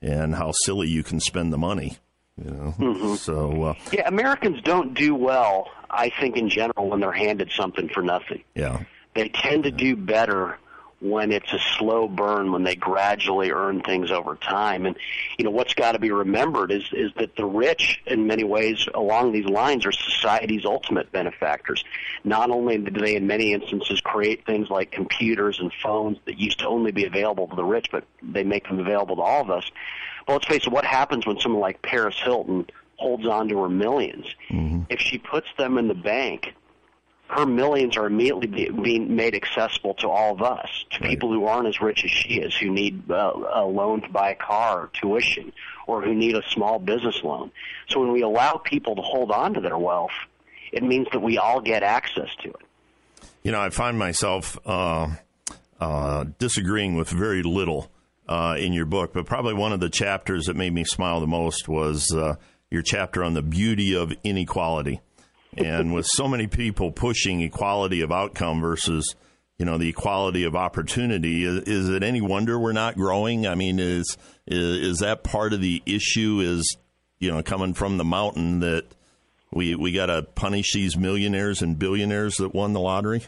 and 0.00 0.34
how 0.34 0.52
silly 0.52 0.88
you 0.88 1.02
can 1.02 1.20
spend 1.20 1.52
the 1.52 1.58
money. 1.58 1.98
You 2.42 2.50
know, 2.78 3.16
so 3.16 3.62
uh, 3.62 3.74
Yeah, 3.92 4.06
Americans 4.06 4.60
don't 4.62 4.92
do 4.94 5.14
well, 5.14 5.68
I 5.90 6.10
think, 6.20 6.36
in 6.36 6.50
general, 6.50 6.90
when 6.90 7.00
they're 7.00 7.10
handed 7.10 7.50
something 7.50 7.88
for 7.88 8.02
nothing. 8.02 8.44
yeah, 8.54 8.82
They 9.14 9.30
tend 9.30 9.64
to 9.64 9.70
do 9.70 9.96
better 9.96 10.58
when 11.00 11.30
it's 11.30 11.52
a 11.52 11.58
slow 11.76 12.08
burn, 12.08 12.52
when 12.52 12.62
they 12.62 12.74
gradually 12.74 13.50
earn 13.50 13.82
things 13.82 14.10
over 14.10 14.36
time. 14.36 14.86
And 14.86 14.96
you 15.38 15.44
know 15.44 15.50
what's 15.50 15.74
got 15.74 15.92
to 15.92 15.98
be 15.98 16.10
remembered 16.10 16.72
is 16.72 16.88
is 16.92 17.12
that 17.16 17.36
the 17.36 17.44
rich, 17.44 18.00
in 18.06 18.26
many 18.26 18.44
ways, 18.44 18.88
along 18.94 19.32
these 19.32 19.46
lines, 19.46 19.84
are 19.84 19.92
society's 19.92 20.64
ultimate 20.64 21.12
benefactors. 21.12 21.84
Not 22.24 22.50
only 22.50 22.78
do 22.78 22.90
they, 22.90 23.16
in 23.16 23.26
many 23.26 23.52
instances, 23.52 24.00
create 24.00 24.46
things 24.46 24.70
like 24.70 24.90
computers 24.90 25.60
and 25.60 25.70
phones 25.82 26.18
that 26.24 26.38
used 26.38 26.60
to 26.60 26.66
only 26.66 26.92
be 26.92 27.04
available 27.04 27.46
to 27.48 27.56
the 27.56 27.64
rich, 27.64 27.88
but 27.92 28.04
they 28.22 28.42
make 28.42 28.66
them 28.66 28.78
available 28.78 29.16
to 29.16 29.22
all 29.22 29.42
of 29.42 29.50
us. 29.50 29.70
But 30.26 30.32
let's 30.34 30.46
face 30.46 30.66
it, 30.66 30.72
what 30.72 30.84
happens 30.84 31.26
when 31.26 31.38
someone 31.38 31.60
like 31.60 31.82
Paris 31.82 32.18
Hilton 32.22 32.66
holds 32.96 33.26
on 33.26 33.48
to 33.48 33.58
her 33.58 33.68
1000000s 33.68 34.34
mm-hmm. 34.50 34.82
If 34.88 35.00
she 35.00 35.18
puts 35.18 35.48
them 35.58 35.78
in 35.78 35.88
the 35.88 35.94
bank, 35.94 36.54
her 37.28 37.46
millions 37.46 37.96
are 37.96 38.06
immediately 38.06 38.46
be, 38.46 38.70
being 38.70 39.16
made 39.16 39.34
accessible 39.34 39.94
to 39.94 40.08
all 40.08 40.32
of 40.32 40.42
us, 40.42 40.84
to 40.92 41.00
people 41.00 41.32
who 41.32 41.46
aren't 41.46 41.66
as 41.66 41.80
rich 41.80 42.04
as 42.04 42.10
she 42.10 42.34
is, 42.40 42.54
who 42.56 42.70
need 42.70 43.10
uh, 43.10 43.32
a 43.54 43.64
loan 43.64 44.02
to 44.02 44.08
buy 44.08 44.30
a 44.30 44.34
car 44.34 44.82
or 44.82 44.90
tuition, 44.92 45.52
or 45.86 46.02
who 46.02 46.14
need 46.14 46.36
a 46.36 46.42
small 46.50 46.78
business 46.78 47.22
loan. 47.24 47.50
So 47.88 48.00
when 48.00 48.12
we 48.12 48.22
allow 48.22 48.54
people 48.54 48.96
to 48.96 49.02
hold 49.02 49.32
on 49.32 49.54
to 49.54 49.60
their 49.60 49.78
wealth, 49.78 50.12
it 50.72 50.82
means 50.82 51.08
that 51.12 51.20
we 51.20 51.38
all 51.38 51.60
get 51.60 51.82
access 51.82 52.28
to 52.42 52.50
it. 52.50 52.62
you 53.42 53.52
know, 53.52 53.60
I 53.60 53.70
find 53.70 53.98
myself 53.98 54.58
uh, 54.66 55.08
uh, 55.80 56.24
disagreeing 56.38 56.96
with 56.96 57.08
very 57.08 57.42
little 57.42 57.90
uh, 58.28 58.56
in 58.58 58.72
your 58.72 58.86
book, 58.86 59.12
but 59.12 59.26
probably 59.26 59.54
one 59.54 59.72
of 59.72 59.80
the 59.80 59.88
chapters 59.88 60.46
that 60.46 60.56
made 60.56 60.72
me 60.72 60.84
smile 60.84 61.20
the 61.20 61.26
most 61.26 61.68
was 61.68 62.12
uh, 62.12 62.34
your 62.70 62.82
chapter 62.82 63.22
on 63.22 63.34
the 63.34 63.42
beauty 63.42 63.94
of 63.96 64.12
inequality. 64.24 65.00
And 65.56 65.94
with 65.94 66.06
so 66.06 66.28
many 66.28 66.46
people 66.46 66.92
pushing 66.92 67.40
equality 67.40 68.00
of 68.02 68.12
outcome 68.12 68.60
versus, 68.60 69.14
you 69.58 69.64
know, 69.64 69.78
the 69.78 69.88
equality 69.88 70.44
of 70.44 70.54
opportunity, 70.54 71.44
is, 71.44 71.62
is 71.62 71.88
it 71.88 72.02
any 72.02 72.20
wonder 72.20 72.58
we're 72.58 72.72
not 72.72 72.96
growing? 72.96 73.46
I 73.46 73.54
mean, 73.54 73.78
is, 73.78 74.16
is 74.46 74.78
is 74.78 74.98
that 74.98 75.24
part 75.24 75.52
of 75.52 75.60
the 75.60 75.82
issue? 75.86 76.40
Is 76.40 76.76
you 77.18 77.30
know 77.30 77.42
coming 77.42 77.74
from 77.74 77.96
the 77.96 78.04
mountain 78.04 78.60
that 78.60 78.84
we 79.52 79.74
we 79.74 79.92
got 79.92 80.06
to 80.06 80.22
punish 80.22 80.72
these 80.72 80.96
millionaires 80.96 81.62
and 81.62 81.78
billionaires 81.78 82.36
that 82.36 82.54
won 82.54 82.72
the 82.72 82.80
lottery? 82.80 83.22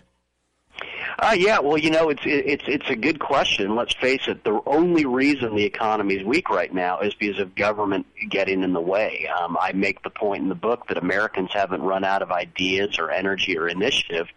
Uh, 1.20 1.34
yeah, 1.36 1.58
well, 1.58 1.76
you 1.76 1.90
know, 1.90 2.10
it's 2.10 2.22
it's 2.24 2.62
it's 2.68 2.88
a 2.90 2.94
good 2.94 3.18
question. 3.18 3.74
Let's 3.74 3.92
face 3.94 4.28
it. 4.28 4.44
The 4.44 4.60
only 4.66 5.04
reason 5.04 5.56
the 5.56 5.64
economy 5.64 6.14
is 6.14 6.24
weak 6.24 6.48
right 6.48 6.72
now 6.72 7.00
is 7.00 7.12
because 7.14 7.40
of 7.40 7.56
government 7.56 8.06
getting 8.30 8.62
in 8.62 8.72
the 8.72 8.80
way. 8.80 9.26
Um, 9.26 9.56
I 9.60 9.72
make 9.72 10.02
the 10.04 10.10
point 10.10 10.42
in 10.44 10.48
the 10.48 10.54
book 10.54 10.86
that 10.86 10.96
Americans 10.96 11.50
haven't 11.52 11.82
run 11.82 12.04
out 12.04 12.22
of 12.22 12.30
ideas 12.30 13.00
or 13.00 13.10
energy 13.10 13.58
or 13.58 13.68
initiative. 13.68 14.28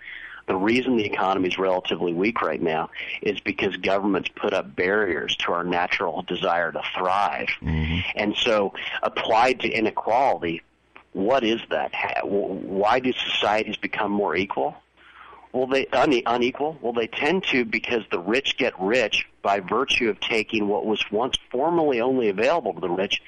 The 0.48 0.56
reason 0.56 0.98
the 0.98 1.06
economy 1.06 1.50
is 1.50 1.60
relatively 1.60 2.14
weak 2.14 2.42
right 2.42 2.62
now 2.62 2.90
is 3.22 3.40
because 3.40 3.78
governments 3.78 4.30
put 4.36 4.52
up 4.54 4.76
barriers 4.76 5.36
to 5.38 5.52
our 5.54 5.64
natural 5.64 6.24
desire 6.24 6.72
to 6.72 6.82
thrive. 6.98 7.50
And 8.16 8.36
so, 8.36 8.74
applied 9.04 9.60
to 9.60 9.70
inequality, 9.70 10.64
what 11.14 11.44
is 11.44 11.62
that? 11.70 11.94
Ha- 11.94 12.22
Why 12.26 13.00
do 13.00 13.14
societies 13.14 13.78
become 13.78 14.12
more 14.12 14.36
equal? 14.36 14.76
Well, 15.54 15.68
they 15.68 15.88
une- 15.94 16.24
unequal. 16.26 16.78
Well, 16.82 16.94
they 16.94 17.08
tend 17.08 17.44
to 17.46 17.66
because 17.66 18.04
the 18.10 18.20
rich 18.20 18.58
get 18.58 18.74
rich 18.80 19.28
by 19.42 19.60
virtue 19.60 20.10
of 20.10 20.20
taking 20.20 20.68
what 20.68 20.86
was 20.86 21.04
once 21.12 21.38
formerly 21.50 22.00
only 22.00 22.30
available 22.30 22.74
to 22.74 22.80
the 22.80 22.90
rich 22.90 23.22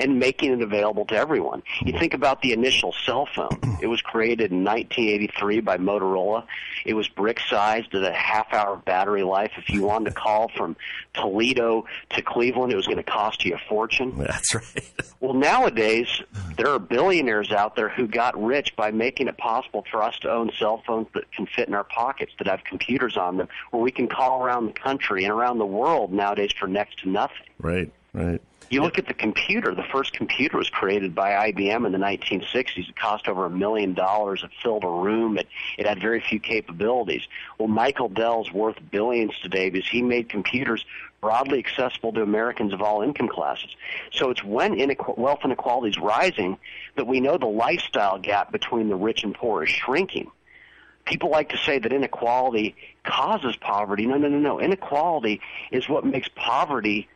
and 0.00 0.18
making 0.18 0.52
it 0.52 0.62
available 0.62 1.04
to 1.04 1.14
everyone. 1.14 1.62
You 1.82 1.98
think 1.98 2.14
about 2.14 2.40
the 2.42 2.52
initial 2.52 2.92
cell 3.04 3.28
phone. 3.34 3.78
It 3.82 3.86
was 3.86 4.00
created 4.00 4.50
in 4.50 4.64
1983 4.64 5.60
by 5.60 5.76
Motorola. 5.76 6.46
It 6.86 6.94
was 6.94 7.06
brick 7.08 7.38
sized 7.40 7.94
at 7.94 8.02
a 8.02 8.12
half 8.12 8.52
hour 8.52 8.76
battery 8.76 9.22
life. 9.22 9.52
If 9.58 9.68
you 9.68 9.82
wanted 9.82 10.10
to 10.10 10.16
call 10.16 10.50
from 10.56 10.76
Toledo 11.14 11.84
to 12.10 12.22
Cleveland, 12.22 12.72
it 12.72 12.76
was 12.76 12.86
going 12.86 12.96
to 12.96 13.02
cost 13.02 13.44
you 13.44 13.54
a 13.54 13.58
fortune. 13.68 14.16
That's 14.16 14.54
right. 14.54 14.90
Well, 15.20 15.34
nowadays, 15.34 16.22
there 16.56 16.68
are 16.68 16.78
billionaires 16.78 17.52
out 17.52 17.76
there 17.76 17.90
who 17.90 18.06
got 18.06 18.42
rich 18.42 18.74
by 18.76 18.90
making 18.90 19.28
it 19.28 19.36
possible 19.36 19.84
for 19.90 20.02
us 20.02 20.18
to 20.20 20.30
own 20.30 20.50
cell 20.58 20.82
phones 20.86 21.08
that 21.14 21.30
can 21.32 21.46
fit 21.46 21.68
in 21.68 21.74
our 21.74 21.84
pockets, 21.84 22.32
that 22.38 22.46
have 22.46 22.64
computers 22.64 23.18
on 23.18 23.36
them, 23.36 23.48
where 23.70 23.82
we 23.82 23.90
can 23.90 24.08
call 24.08 24.42
around 24.42 24.66
the 24.66 24.72
country 24.72 25.24
and 25.24 25.32
around 25.32 25.58
the 25.58 25.66
world 25.66 26.10
nowadays 26.10 26.52
for 26.58 26.66
next 26.66 27.00
to 27.00 27.08
nothing. 27.10 27.46
Right, 27.58 27.92
right. 28.14 28.40
You 28.70 28.82
look 28.82 28.98
at 28.98 29.08
the 29.08 29.14
computer. 29.14 29.74
The 29.74 29.82
first 29.82 30.12
computer 30.12 30.56
was 30.56 30.70
created 30.70 31.12
by 31.12 31.50
IBM 31.50 31.84
in 31.84 31.90
the 31.90 31.98
1960s. 31.98 32.88
It 32.88 32.96
cost 32.96 33.26
over 33.26 33.44
a 33.44 33.50
million 33.50 33.94
dollars. 33.94 34.44
It 34.44 34.50
filled 34.62 34.84
a 34.84 34.88
room. 34.88 35.38
It, 35.38 35.48
it 35.76 35.86
had 35.86 36.00
very 36.00 36.20
few 36.20 36.38
capabilities. 36.38 37.26
Well, 37.58 37.66
Michael 37.66 38.08
Dell's 38.08 38.52
worth 38.52 38.76
billions 38.92 39.36
today 39.42 39.70
because 39.70 39.88
he 39.88 40.02
made 40.02 40.28
computers 40.28 40.84
broadly 41.20 41.58
accessible 41.58 42.12
to 42.12 42.22
Americans 42.22 42.72
of 42.72 42.80
all 42.80 43.02
income 43.02 43.28
classes. 43.28 43.74
So 44.12 44.30
it's 44.30 44.44
when 44.44 44.76
inequ- 44.76 45.18
wealth 45.18 45.40
inequality 45.44 45.90
is 45.90 45.98
rising 45.98 46.56
that 46.96 47.08
we 47.08 47.18
know 47.18 47.38
the 47.38 47.46
lifestyle 47.46 48.20
gap 48.20 48.52
between 48.52 48.88
the 48.88 48.94
rich 48.94 49.24
and 49.24 49.34
poor 49.34 49.64
is 49.64 49.70
shrinking 49.70 50.30
people 51.06 51.30
like 51.30 51.48
to 51.48 51.56
say 51.58 51.78
that 51.78 51.92
inequality 51.92 52.76
causes 53.04 53.56
poverty. 53.56 54.06
No, 54.06 54.16
no, 54.16 54.28
no, 54.28 54.38
no. 54.38 54.60
Inequality 54.60 55.40
is 55.72 55.88
what 55.88 56.04
makes 56.04 56.28
poverty, 56.36 57.08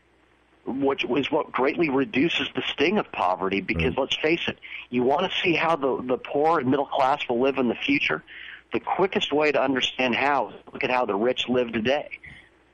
which 0.67 1.05
is 1.05 1.31
what 1.31 1.53
greatly 1.53 1.91
reduces 1.91 2.49
the 2.55 2.63
sting 2.73 2.99
of 2.99 3.11
poverty. 3.13 3.61
Because 3.61 3.97
let's 3.97 4.17
face 4.17 4.47
it, 4.49 4.59
you 4.91 5.03
want 5.03 5.31
to 5.31 5.39
see 5.43 5.55
how 5.55 5.77
the 5.77 6.03
the 6.03 6.17
poor 6.19 6.59
and 6.61 6.71
middle 6.71 6.87
class 6.87 7.21
will 7.29 7.41
live 7.41 7.59
in 7.59 7.69
the 7.69 7.75
future. 7.75 8.23
The 8.73 8.81
quickest 8.81 9.33
way 9.33 9.53
to 9.53 9.63
understand 9.63 10.15
how 10.15 10.49
is 10.51 10.55
look 10.73 10.83
at 10.85 10.91
how 10.91 11.05
the 11.07 11.15
rich 11.15 11.49
live 11.49 11.73
today. 11.73 12.09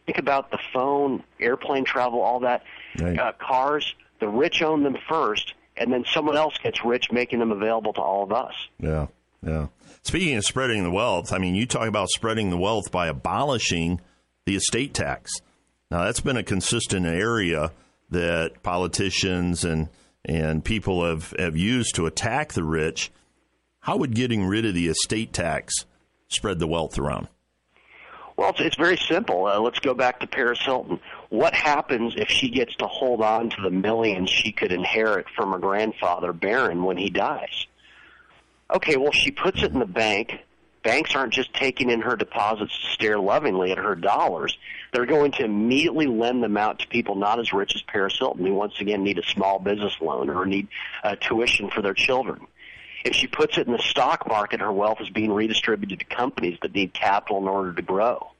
Think 0.07 0.18
about 0.18 0.50
the 0.50 0.59
phone, 0.72 1.22
airplane 1.38 1.85
travel, 1.85 2.20
all 2.20 2.40
that, 2.40 2.62
Right. 2.98 3.18
uh, 3.18 3.33
cars. 3.38 3.94
The 4.18 4.29
rich 4.29 4.61
own 4.62 4.83
them 4.83 4.96
first, 5.09 5.55
and 5.76 5.92
then 5.92 6.05
someone 6.12 6.37
else 6.37 6.59
gets 6.62 6.85
rich, 6.85 7.11
making 7.12 7.38
them 7.38 7.53
available 7.53 7.92
to 7.94 8.00
all 8.00 8.22
of 8.24 8.33
us. 8.33 8.55
Yeah, 8.79 9.07
yeah. 9.46 9.66
Speaking 10.03 10.37
of 10.37 10.44
spreading 10.44 10.83
the 10.83 10.90
wealth, 10.90 11.33
I 11.33 11.38
mean, 11.38 11.55
you 11.55 11.64
talk 11.66 11.87
about 11.88 12.09
spreading 12.11 12.50
the 12.50 12.57
wealth 12.59 12.90
by 12.90 13.07
abolishing 13.09 14.00
the 14.46 14.57
estate 14.57 14.94
tax. 14.94 15.31
Now, 15.90 16.05
that's 16.05 16.20
been 16.20 16.37
a 16.37 16.44
consistent 16.44 17.07
area 17.07 17.72
that 18.11 18.62
politicians 18.62 19.64
and 19.64 19.88
and 20.24 20.62
people 20.62 21.05
have, 21.05 21.33
have 21.38 21.57
used 21.57 21.94
to 21.94 22.05
attack 22.05 22.53
the 22.53 22.62
rich. 22.62 23.11
How 23.81 23.96
would 23.96 24.14
getting 24.14 24.44
rid 24.44 24.66
of 24.66 24.74
the 24.74 24.88
estate 24.88 25.33
tax 25.33 25.87
spread 26.29 26.59
the 26.59 26.66
wealth 26.66 26.98
around? 26.98 27.29
Well, 28.37 28.50
it's, 28.50 28.61
it's 28.61 28.76
very 28.76 28.98
simple. 28.98 29.46
Uh, 29.46 29.59
let's 29.61 29.79
go 29.79 29.94
back 29.94 30.20
to 30.20 30.26
Paris 30.26 30.61
Hilton. 30.62 31.00
What 31.31 31.55
happens 31.55 32.14
if 32.16 32.29
she 32.29 32.50
gets 32.50 32.74
to 32.76 32.87
hold 32.87 33.22
on 33.22 33.50
to 33.50 33.62
the 33.62 33.70
millions 33.70 34.31
she 34.31 34.53
could 34.53 34.72
inherit 34.72 35.26
from 35.35 35.53
her 35.53 35.59
grandfather, 35.59 36.33
Barron, 36.33 36.85
when 36.85 36.98
he 36.98 37.11
dies? 37.11 37.66
Okay, 38.74 38.96
well, 38.96 39.12
she 39.12 39.31
puts 39.31 39.62
it 39.62 39.72
in 39.72 39.79
the 39.79 39.87
bank. 39.87 40.40
Banks 40.83 41.14
aren't 41.14 41.33
just 41.33 41.53
taking 41.55 41.90
in 41.90 42.03
her 42.03 42.16
deposits 42.16 42.79
to 42.79 42.87
stare 42.92 43.18
lovingly 43.18 43.72
at 43.72 43.79
her 43.79 43.94
dollars. 43.94 44.57
They're 44.92 45.07
going 45.07 45.33
to 45.33 45.44
immediately 45.44 46.07
lend 46.07 46.42
them 46.42 46.57
out 46.57 46.81
to 46.81 46.88
people 46.88 47.14
not 47.14 47.38
as 47.38 47.53
rich 47.53 47.74
as 47.74 47.83
Paris 47.83 48.16
Hilton, 48.18 48.44
who 48.44 48.55
once 48.55 48.81
again 48.81 49.05
need 49.05 49.18
a 49.18 49.24
small 49.24 49.59
business 49.59 49.96
loan 50.00 50.29
or 50.31 50.46
need 50.46 50.68
uh, 51.05 51.16
tuition 51.20 51.70
for 51.70 51.83
their 51.83 51.94
children. 51.94 52.46
If 53.05 53.14
she 53.14 53.26
puts 53.26 53.57
it 53.57 53.66
in 53.66 53.72
the 53.72 53.79
stock 53.79 54.29
market, 54.29 54.61
her 54.61 54.72
wealth 54.72 55.00
is 55.00 55.09
being 55.09 55.33
redistributed 55.33 56.00
to 56.00 56.05
companies 56.05 56.59
that 56.62 56.74
need 56.74 56.92
capital 56.92 57.38
in 57.38 57.48
order 57.48 57.72
to 57.72 57.83
grow. 57.83 58.31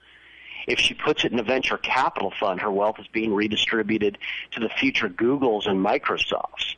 If 0.67 0.79
she 0.79 0.93
puts 0.95 1.25
it 1.25 1.33
in 1.33 1.39
a 1.39 1.43
venture 1.43 1.79
capital 1.79 2.33
fund, 2.39 2.61
her 2.61 2.71
wealth 2.71 2.99
is 2.99 3.07
being 3.09 3.33
redistributed 3.33 4.19
to 4.53 4.61
the 4.61 4.69
future 4.69 5.09
Googles 5.09 5.67
and 5.67 5.85
Microsofts. 5.85 6.77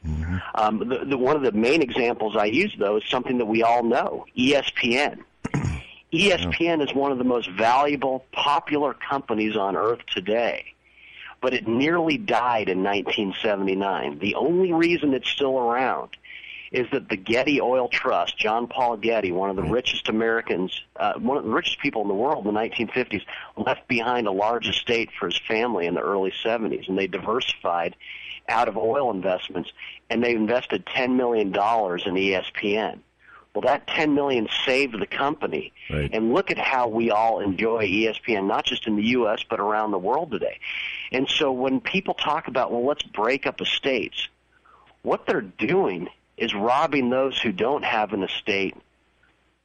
Um, 0.55 0.79
the, 0.89 1.05
the, 1.05 1.19
one 1.19 1.35
of 1.35 1.43
the 1.43 1.53
main 1.53 1.83
examples 1.83 2.37
I 2.37 2.45
use, 2.45 2.75
though, 2.79 2.99
is 2.99 3.05
something 3.09 3.39
that 3.39 3.47
we 3.47 3.63
all 3.63 3.83
know 3.83 4.27
E 4.37 4.55
ESPN. 6.13 6.55
ESPN 6.55 6.83
is 6.89 6.95
one 6.95 7.13
of 7.13 7.19
the 7.19 7.25
most 7.25 7.51
valuable, 7.51 8.25
popular 8.33 8.95
companies 8.95 9.57
on 9.57 9.77
earth 9.77 10.01
today 10.13 10.73
but 11.43 11.53
it 11.53 11.67
nearly 11.67 12.17
died 12.17 12.71
in 12.71 12.83
1979. 12.83 14.21
The 14.21 14.37
only 14.37 14.73
reason 14.73 15.13
it's 15.13 15.29
still 15.29 15.59
around 15.59 16.11
is 16.71 16.87
that 16.93 17.11
the 17.11 17.17
Getty 17.17 17.61
Oil 17.61 17.89
Trust, 17.89 18.39
John 18.39 18.67
Paul 18.67 18.97
Getty, 18.97 19.33
one 19.33 19.51
of 19.51 19.57
the 19.57 19.63
richest 19.63 20.09
Americans, 20.09 20.81
uh, 20.97 21.15
one 21.19 21.37
of 21.37 21.45
the 21.45 21.51
richest 21.51 21.81
people 21.81 22.01
in 22.01 22.09
the 22.09 22.15
world 22.15 22.47
in 22.47 22.55
the 22.55 22.59
1950s, 22.59 23.23
left 23.59 23.87
behind 23.89 24.27
a 24.27 24.33
large 24.33 24.69
estate 24.69 25.11
for 25.19 25.27
his 25.27 25.39
family 25.47 25.87
in 25.87 25.95
the 25.95 26.01
early 26.01 26.33
70s, 26.43 26.89
and 26.89 26.97
they 26.97 27.09
diversified 27.09 27.95
out 28.49 28.69
of 28.69 28.79
oil 28.79 29.11
investments, 29.11 29.71
and 30.09 30.25
they 30.25 30.35
invested 30.35 30.87
$10 30.87 31.17
million 31.17 31.49
in 31.49 31.53
ESPN. 31.53 33.01
Well, 33.55 33.63
that 33.63 33.87
10 33.87 34.15
million 34.15 34.49
saved 34.65 34.99
the 34.99 35.07
company. 35.07 35.73
Right. 35.91 36.09
And 36.13 36.33
look 36.33 36.51
at 36.51 36.59
how 36.59 36.89
we 36.89 37.11
all 37.11 37.41
enjoy 37.41 37.87
ESPN, 37.87 38.47
not 38.47 38.65
just 38.65 38.87
in 38.87 38.97
the 38.97 39.05
U.S., 39.09 39.45
but 39.49 39.61
around 39.61 39.91
the 39.91 39.99
world 39.99 40.31
today. 40.31 40.59
And 41.11 41.29
so 41.29 41.53
when 41.53 41.81
people 41.81 42.15
talk 42.15 42.49
about, 42.49 42.73
well, 42.73 42.87
let's 42.87 43.03
break 43.03 43.47
up 43.47 43.61
estates, 43.61 44.29
what 45.03 45.27
they're 45.27 45.43
doing 45.43 46.09
is 46.39 46.55
robbing 46.55 47.11
those 47.11 47.39
who 47.39 47.53
don't 47.53 47.85
have 47.85 48.15
an 48.15 48.23
estate 48.23 48.75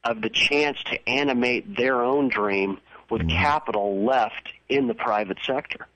of 0.04 0.20
the 0.20 0.30
chance 0.30 0.82
to 0.84 1.08
animate 1.08 1.76
their 1.76 2.02
own 2.02 2.28
dream 2.28 2.78
with 3.10 3.22
mm-hmm. 3.22 3.38
capital 3.38 4.04
left 4.04 4.52
in 4.68 4.86
the 4.86 4.94
private 4.94 5.38
sector. 5.46 5.86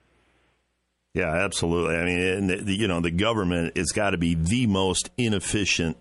Yeah, 1.15 1.31
absolutely. 1.31 1.97
I 1.97 2.05
mean, 2.05 2.65
the- 2.65 2.75
you 2.75 2.89
know, 2.89 3.01
the 3.01 3.11
government 3.11 3.77
has 3.77 3.93
got 3.93 4.11
to 4.11 4.19
be 4.19 4.35
the 4.35 4.67
most 4.67 5.11
inefficient 5.19 5.99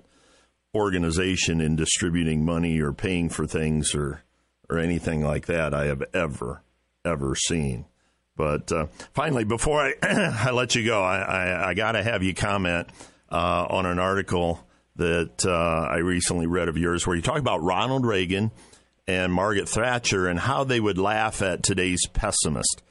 organization 0.74 1.62
in 1.62 1.76
distributing 1.76 2.46
money 2.46 2.80
or 2.80 2.94
paying 2.94 3.30
for 3.30 3.46
things 3.46 3.94
or 3.94 4.24
or 4.70 4.80
anything 4.80 5.22
like 5.22 5.48
that 5.48 5.74
I 5.74 5.86
have 5.86 6.04
ever 6.14 6.64
ever 7.04 7.36
seen. 7.36 7.86
But 8.38 8.72
uh, 8.72 8.88
finally, 9.14 9.44
before 9.44 9.80
I, 9.80 9.94
I 10.48 10.52
let 10.52 10.76
you 10.76 10.86
go, 10.86 11.02
I, 11.02 11.20
I, 11.20 11.70
I 11.70 11.74
got 11.74 11.94
to 11.94 12.04
have 12.04 12.24
you 12.24 12.34
comment 12.34 12.88
uh, 13.30 13.68
on 13.70 13.86
an 13.86 14.00
article 14.00 14.66
that 14.96 15.46
uh, 15.46 15.88
I 15.90 15.98
recently 15.98 16.48
read 16.48 16.68
of 16.68 16.78
yours 16.78 17.06
where 17.06 17.16
you 17.16 17.22
talk 17.22 17.40
about 17.40 17.64
Ronald 17.64 18.06
Reagan 18.06 18.52
and 19.08 19.34
Margaret 19.34 19.68
Thatcher 19.68 20.28
and 20.28 20.40
how 20.40 20.64
they 20.64 20.80
would 20.80 20.98
laugh 20.98 21.42
at 21.42 21.64
today's 21.64 22.06
pessimist. 22.14 22.82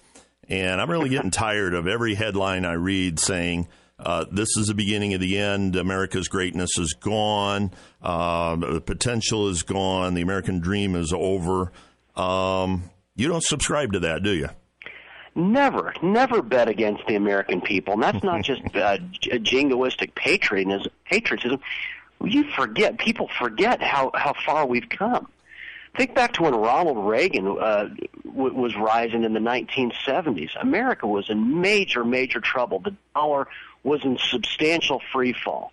And 0.49 0.81
I'm 0.81 0.91
really 0.91 1.09
getting 1.09 1.31
tired 1.33 1.75
of 1.75 1.87
every 1.87 2.15
headline 2.15 2.65
I 2.65 2.75
read 2.75 3.19
saying, 3.19 3.69
uh, 4.05 4.25
this 4.31 4.57
is 4.57 4.67
the 4.69 4.75
beginning 4.75 5.15
of 5.15 5.21
the 5.21 5.39
end. 5.39 5.77
America's 5.77 6.29
greatness 6.29 6.79
is 6.79 6.95
gone. 6.95 7.73
Uh, 8.03 8.57
the 8.57 8.81
potential 8.81 9.49
is 9.49 9.63
gone. 9.63 10.15
The 10.15 10.23
American 10.23 10.61
dream 10.61 10.95
is 10.97 11.13
over. 11.13 11.73
Um, 12.17 12.91
you 13.17 13.29
don't 13.29 13.45
subscribe 13.45 13.93
to 13.93 14.01
that, 14.01 14.23
do 14.23 14.31
you? 14.31 14.49
Never, 15.35 15.95
never 16.03 16.43
bet 16.43 16.69
against 16.69 17.07
the 17.07 17.15
American 17.15 17.61
people. 17.61 17.95
And 17.95 18.03
that's 18.03 18.25
not 18.25 18.43
just 18.45 18.63
uh, 18.75 18.99
jingoistic 18.99 20.15
patriotism. 20.15 20.91
Patriotism. 21.05 21.61
You 22.23 22.45
forget. 22.53 22.99
People 22.99 23.31
forget 23.39 23.81
how 23.81 24.11
how 24.15 24.35
far 24.45 24.67
we've 24.67 24.89
come. 24.89 25.29
Think 25.97 26.15
back 26.15 26.35
to 26.35 26.43
when 26.43 26.55
Ronald 26.55 27.09
Reagan 27.09 27.47
uh, 27.59 27.89
w- 28.25 28.55
was 28.55 28.77
rising 28.77 29.25
in 29.25 29.33
the 29.33 29.41
1970s. 29.41 30.51
America 30.61 31.07
was 31.07 31.29
in 31.31 31.61
major, 31.61 32.05
major 32.05 32.41
trouble. 32.41 32.79
The 32.79 32.95
dollar 33.15 33.49
was 33.83 34.05
in 34.05 34.19
substantial 34.19 35.01
free 35.13 35.33
fall. 35.33 35.73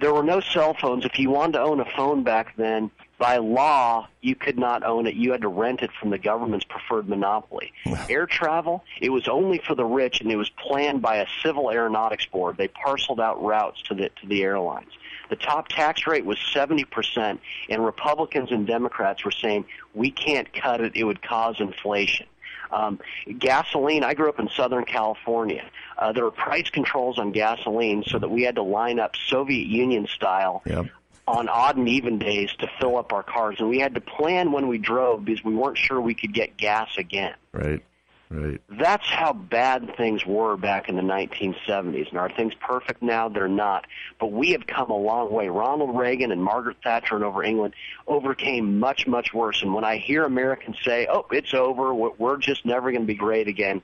There 0.00 0.14
were 0.14 0.22
no 0.22 0.40
cell 0.40 0.74
phones. 0.74 1.04
If 1.04 1.18
you 1.18 1.30
wanted 1.30 1.54
to 1.54 1.60
own 1.60 1.80
a 1.80 1.84
phone 1.84 2.22
back 2.22 2.54
then, 2.56 2.90
by 3.18 3.38
law, 3.38 4.06
you 4.20 4.36
could 4.36 4.56
not 4.56 4.84
own 4.84 5.08
it. 5.08 5.16
You 5.16 5.32
had 5.32 5.40
to 5.40 5.48
rent 5.48 5.82
it 5.82 5.90
from 6.00 6.10
the 6.10 6.18
government's 6.18 6.64
preferred 6.64 7.08
monopoly. 7.08 7.72
Air 8.08 8.26
travel, 8.26 8.84
it 9.00 9.10
was 9.10 9.26
only 9.26 9.58
for 9.58 9.74
the 9.74 9.84
rich, 9.84 10.20
and 10.20 10.30
it 10.30 10.36
was 10.36 10.50
planned 10.50 11.02
by 11.02 11.16
a 11.16 11.26
civil 11.42 11.70
aeronautics 11.70 12.26
board. 12.26 12.56
They 12.56 12.68
parceled 12.68 13.18
out 13.18 13.42
routes 13.42 13.82
to 13.82 13.94
the 13.94 14.10
to 14.20 14.26
the 14.26 14.44
airlines. 14.44 14.92
The 15.30 15.36
top 15.36 15.66
tax 15.68 16.06
rate 16.06 16.24
was 16.24 16.38
70%, 16.38 17.38
and 17.68 17.84
Republicans 17.84 18.52
and 18.52 18.66
Democrats 18.66 19.24
were 19.24 19.32
saying 19.32 19.64
we 19.94 20.12
can't 20.12 20.52
cut 20.52 20.80
it; 20.80 20.92
it 20.94 21.02
would 21.02 21.20
cause 21.20 21.56
inflation. 21.58 22.26
Um, 22.70 23.00
gasoline, 23.38 24.04
I 24.04 24.14
grew 24.14 24.28
up 24.28 24.38
in 24.38 24.48
Southern 24.48 24.84
California. 24.84 25.64
Uh, 25.96 26.12
there 26.12 26.24
were 26.24 26.30
price 26.30 26.70
controls 26.70 27.18
on 27.18 27.32
gasoline 27.32 28.04
so 28.06 28.18
that 28.18 28.28
we 28.30 28.42
had 28.42 28.56
to 28.56 28.62
line 28.62 28.98
up 29.00 29.16
Soviet 29.16 29.66
Union 29.66 30.06
style 30.06 30.62
Yep. 30.66 30.86
on 31.26 31.48
odd 31.48 31.76
and 31.76 31.88
even 31.88 32.18
days 32.18 32.50
to 32.58 32.68
fill 32.78 32.96
up 32.96 33.12
our 33.12 33.22
cars. 33.22 33.56
And 33.58 33.68
we 33.68 33.78
had 33.78 33.94
to 33.94 34.00
plan 34.00 34.52
when 34.52 34.68
we 34.68 34.78
drove 34.78 35.24
because 35.24 35.44
we 35.44 35.54
weren't 35.54 35.78
sure 35.78 36.00
we 36.00 36.14
could 36.14 36.32
get 36.32 36.56
gas 36.56 36.96
again. 36.96 37.34
Right. 37.52 37.82
Right. 38.30 38.60
That's 38.68 39.08
how 39.08 39.32
bad 39.32 39.96
things 39.96 40.26
were 40.26 40.58
back 40.58 40.90
in 40.90 40.96
the 40.96 41.02
1970s. 41.02 42.10
And 42.10 42.18
are 42.18 42.30
things 42.30 42.52
perfect 42.54 43.02
now? 43.02 43.30
They're 43.30 43.48
not. 43.48 43.86
But 44.20 44.32
we 44.32 44.50
have 44.50 44.66
come 44.66 44.90
a 44.90 44.96
long 44.96 45.32
way. 45.32 45.48
Ronald 45.48 45.96
Reagan 45.96 46.30
and 46.30 46.42
Margaret 46.42 46.76
Thatcher 46.84 47.16
and 47.16 47.24
over 47.24 47.42
England 47.42 47.74
overcame 48.06 48.78
much, 48.78 49.06
much 49.06 49.32
worse. 49.32 49.62
And 49.62 49.72
when 49.72 49.84
I 49.84 49.96
hear 49.96 50.24
Americans 50.24 50.76
say, 50.84 51.06
oh, 51.10 51.26
it's 51.30 51.54
over, 51.54 51.94
we're 51.94 52.10
we're 52.18 52.36
just 52.36 52.66
never 52.66 52.90
going 52.90 53.02
to 53.02 53.06
be 53.06 53.14
great 53.14 53.48
again, 53.48 53.80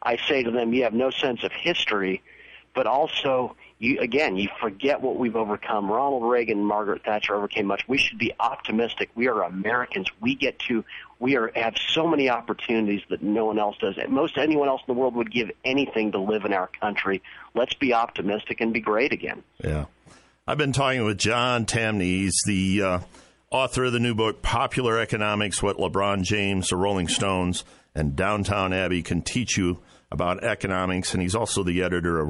I 0.00 0.18
say 0.18 0.44
to 0.44 0.50
them, 0.52 0.72
you 0.72 0.84
have 0.84 0.94
no 0.94 1.10
sense 1.10 1.42
of 1.42 1.50
history, 1.50 2.22
but 2.74 2.86
also 2.86 3.56
you 3.84 4.00
again, 4.00 4.36
you 4.36 4.48
forget 4.60 5.00
what 5.00 5.16
we've 5.16 5.36
overcome. 5.36 5.90
Ronald 5.90 6.24
Reagan 6.24 6.64
Margaret 6.64 7.02
Thatcher 7.04 7.34
overcame 7.34 7.66
much. 7.66 7.86
We 7.86 7.98
should 7.98 8.18
be 8.18 8.32
optimistic. 8.40 9.10
We 9.14 9.28
are 9.28 9.42
Americans. 9.42 10.08
We 10.20 10.34
get 10.34 10.58
to 10.60 10.84
we 11.18 11.36
are 11.36 11.50
have 11.54 11.74
so 11.88 12.06
many 12.06 12.28
opportunities 12.28 13.02
that 13.10 13.22
no 13.22 13.46
one 13.46 13.58
else 13.58 13.76
does. 13.78 13.96
Most 14.08 14.36
anyone 14.36 14.68
else 14.68 14.82
in 14.86 14.94
the 14.94 15.00
world 15.00 15.14
would 15.14 15.30
give 15.30 15.50
anything 15.64 16.12
to 16.12 16.18
live 16.18 16.44
in 16.44 16.52
our 16.52 16.66
country. 16.66 17.22
Let's 17.54 17.74
be 17.74 17.94
optimistic 17.94 18.60
and 18.60 18.72
be 18.72 18.80
great 18.80 19.12
again. 19.12 19.42
Yeah. 19.62 19.86
I've 20.46 20.58
been 20.58 20.72
talking 20.72 21.04
with 21.04 21.16
John 21.18 21.64
Tamny. 21.64 22.04
He's 22.04 22.38
the 22.46 22.82
uh, 22.82 22.98
author 23.50 23.84
of 23.84 23.92
the 23.92 24.00
new 24.00 24.14
book, 24.14 24.42
Popular 24.42 24.98
Economics 25.00 25.62
What 25.62 25.78
LeBron 25.78 26.22
James, 26.22 26.68
the 26.68 26.76
Rolling 26.76 27.08
Stones, 27.08 27.64
and 27.94 28.14
Downton 28.14 28.74
Abbey 28.74 29.02
Can 29.02 29.22
Teach 29.22 29.56
You 29.56 29.80
About 30.12 30.44
Economics. 30.44 31.14
And 31.14 31.22
he's 31.22 31.34
also 31.34 31.62
the 31.62 31.82
editor 31.82 32.20
of 32.20 32.28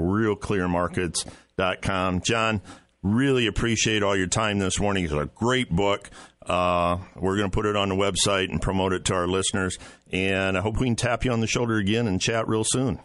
RealClearMarkets.com. 1.59 2.21
John, 2.23 2.63
really 3.03 3.47
appreciate 3.47 4.03
all 4.03 4.17
your 4.17 4.27
time 4.27 4.59
this 4.59 4.81
morning. 4.81 5.05
It's 5.05 5.13
a 5.13 5.27
great 5.35 5.71
book. 5.71 6.11
Uh, 6.45 6.99
we're 7.17 7.37
going 7.37 7.51
to 7.51 7.55
put 7.55 7.67
it 7.67 7.77
on 7.77 7.89
the 7.89 7.95
website 7.95 8.51
and 8.51 8.61
promote 8.61 8.93
it 8.93 9.05
to 9.07 9.15
our 9.15 9.27
listeners. 9.27 9.79
And 10.13 10.59
I 10.59 10.61
hope 10.61 10.79
we 10.79 10.87
can 10.87 10.97
tap 10.97 11.25
you 11.25 11.33
on 11.33 11.41
the 11.41 11.47
shoulder 11.47 11.77
again 11.77 12.07
and 12.07 12.21
chat 12.21 12.47
real 12.49 12.65
soon. 12.65 13.01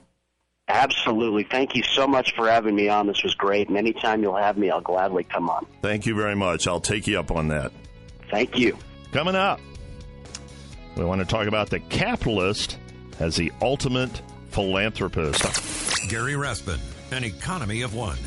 Absolutely. 0.67 1.43
Thank 1.49 1.75
you 1.75 1.81
so 1.81 2.05
much 2.05 2.35
for 2.35 2.47
having 2.47 2.75
me 2.75 2.89
on. 2.89 3.07
This 3.07 3.23
was 3.23 3.33
great. 3.33 3.69
And 3.69 3.77
anytime 3.77 4.21
you'll 4.21 4.35
have 4.35 4.55
me, 4.57 4.69
I'll 4.69 4.81
gladly 4.81 5.23
come 5.23 5.49
on. 5.49 5.65
Thank 5.81 6.05
you 6.05 6.15
very 6.15 6.35
much. 6.35 6.67
I'll 6.67 6.81
take 6.81 7.07
you 7.07 7.19
up 7.19 7.31
on 7.31 7.47
that. 7.47 7.71
Thank 8.29 8.59
you. 8.59 8.77
Coming 9.12 9.35
up, 9.35 9.59
we 10.95 11.03
want 11.03 11.21
to 11.21 11.25
talk 11.25 11.47
about 11.47 11.71
the 11.71 11.79
capitalist 11.79 12.77
as 13.19 13.35
the 13.35 13.51
ultimate 13.63 14.21
philanthropist. 14.49 15.43
Gary 16.09 16.35
Rathbun, 16.35 16.79
an 17.12 17.23
economy 17.23 17.81
of 17.81 17.95
one. 17.95 18.17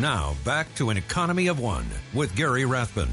Now, 0.00 0.34
back 0.44 0.74
to 0.74 0.90
an 0.90 0.96
economy 0.96 1.46
of 1.46 1.60
one 1.60 1.86
with 2.12 2.34
Gary 2.34 2.64
Rathbun. 2.64 3.08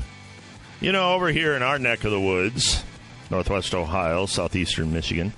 You 0.79 0.91
know, 0.91 1.13
over 1.13 1.27
here 1.27 1.55
in 1.55 1.61
our 1.61 1.77
neck 1.77 2.03
of 2.05 2.11
the 2.11 2.19
woods, 2.19 2.83
northwest 3.29 3.75
Ohio, 3.75 4.25
southeastern 4.25 4.91
Michigan, 4.91 5.31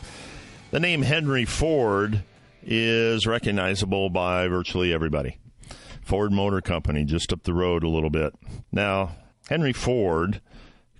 the 0.71 0.79
name 0.79 1.01
Henry 1.01 1.43
Ford 1.43 2.23
is 2.63 3.27
recognizable 3.27 4.09
by 4.09 4.47
virtually 4.47 4.93
everybody. 4.93 5.37
Ford 6.01 6.31
Motor 6.31 6.61
Company, 6.61 7.03
just 7.03 7.33
up 7.33 7.43
the 7.43 7.53
road 7.53 7.83
a 7.83 7.89
little 7.89 8.09
bit. 8.09 8.33
Now, 8.71 9.17
Henry 9.49 9.73
Ford 9.73 10.39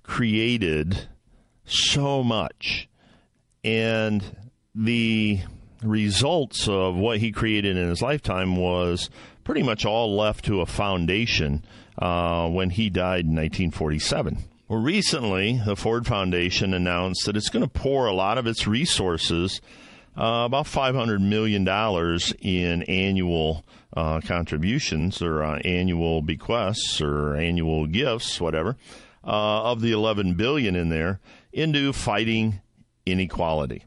created 0.02 1.08
so 1.64 2.22
much, 2.22 2.86
and 3.64 4.22
the 4.74 5.40
results 5.82 6.68
of 6.68 6.96
what 6.96 7.18
he 7.18 7.32
created 7.32 7.78
in 7.78 7.88
his 7.88 8.02
lifetime 8.02 8.56
was 8.56 9.08
pretty 9.44 9.62
much 9.62 9.84
all 9.84 10.16
left 10.16 10.46
to 10.46 10.60
a 10.60 10.66
foundation 10.66 11.64
uh, 11.98 12.48
when 12.48 12.70
he 12.70 12.90
died 12.90 13.26
in 13.26 13.36
1947. 13.36 14.38
Well, 14.66 14.80
recently, 14.80 15.60
the 15.64 15.76
Ford 15.76 16.06
Foundation 16.06 16.72
announced 16.72 17.26
that 17.26 17.36
it's 17.36 17.50
going 17.50 17.64
to 17.64 17.68
pour 17.68 18.06
a 18.06 18.14
lot 18.14 18.38
of 18.38 18.46
its 18.46 18.66
resources, 18.66 19.60
uh, 20.16 20.44
about 20.46 20.66
$500 20.66 21.20
million 21.20 21.68
in 22.40 22.82
annual 22.84 23.64
uh, 23.94 24.20
contributions 24.22 25.20
or 25.20 25.42
uh, 25.42 25.58
annual 25.58 26.22
bequests 26.22 27.00
or 27.00 27.36
annual 27.36 27.86
gifts, 27.86 28.40
whatever, 28.40 28.76
uh, 29.22 29.70
of 29.70 29.82
the 29.82 29.92
11 29.92 30.34
billion 30.34 30.74
in 30.74 30.88
there 30.88 31.20
into 31.52 31.92
fighting 31.92 32.60
inequality. 33.06 33.84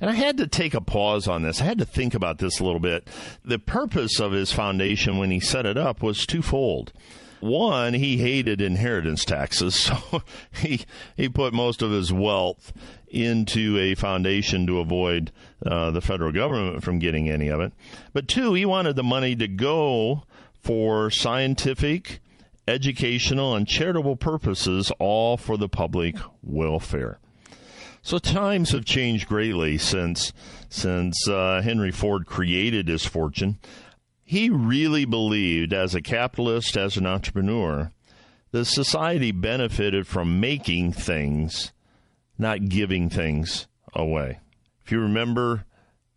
And 0.00 0.10
I 0.10 0.14
had 0.14 0.36
to 0.38 0.46
take 0.46 0.74
a 0.74 0.80
pause 0.80 1.26
on 1.26 1.42
this. 1.42 1.60
I 1.60 1.64
had 1.64 1.78
to 1.78 1.84
think 1.84 2.14
about 2.14 2.38
this 2.38 2.60
a 2.60 2.64
little 2.64 2.80
bit. 2.80 3.08
The 3.44 3.58
purpose 3.58 4.20
of 4.20 4.32
his 4.32 4.52
foundation 4.52 5.18
when 5.18 5.30
he 5.30 5.40
set 5.40 5.66
it 5.66 5.76
up 5.76 6.02
was 6.02 6.26
twofold. 6.26 6.92
One, 7.40 7.94
he 7.94 8.18
hated 8.18 8.60
inheritance 8.60 9.24
taxes, 9.24 9.74
so 9.84 10.22
he 10.52 10.80
he 11.16 11.28
put 11.28 11.52
most 11.52 11.82
of 11.82 11.90
his 11.90 12.12
wealth 12.12 12.72
into 13.08 13.78
a 13.78 13.94
foundation 13.94 14.66
to 14.66 14.80
avoid 14.80 15.30
uh, 15.64 15.90
the 15.90 16.00
federal 16.00 16.32
government 16.32 16.82
from 16.82 16.98
getting 16.98 17.28
any 17.30 17.48
of 17.48 17.60
it. 17.60 17.72
But 18.12 18.28
two, 18.28 18.54
he 18.54 18.66
wanted 18.66 18.96
the 18.96 19.02
money 19.02 19.34
to 19.36 19.48
go 19.48 20.24
for 20.60 21.10
scientific, 21.10 22.20
educational, 22.66 23.54
and 23.54 23.66
charitable 23.66 24.16
purposes, 24.16 24.92
all 24.98 25.36
for 25.36 25.56
the 25.56 25.68
public 25.68 26.16
welfare. 26.42 27.18
So 28.08 28.16
times 28.18 28.70
have 28.70 28.86
changed 28.86 29.28
greatly 29.28 29.76
since 29.76 30.32
since 30.70 31.28
uh, 31.28 31.60
Henry 31.62 31.90
Ford 31.90 32.24
created 32.24 32.88
his 32.88 33.04
fortune. 33.04 33.58
He 34.24 34.48
really 34.48 35.04
believed, 35.04 35.74
as 35.74 35.94
a 35.94 36.00
capitalist, 36.00 36.74
as 36.78 36.96
an 36.96 37.04
entrepreneur, 37.04 37.92
that 38.50 38.64
society 38.64 39.30
benefited 39.30 40.06
from 40.06 40.40
making 40.40 40.92
things, 40.92 41.74
not 42.38 42.70
giving 42.70 43.10
things 43.10 43.66
away. 43.92 44.38
If 44.86 44.90
you 44.90 45.00
remember, 45.00 45.66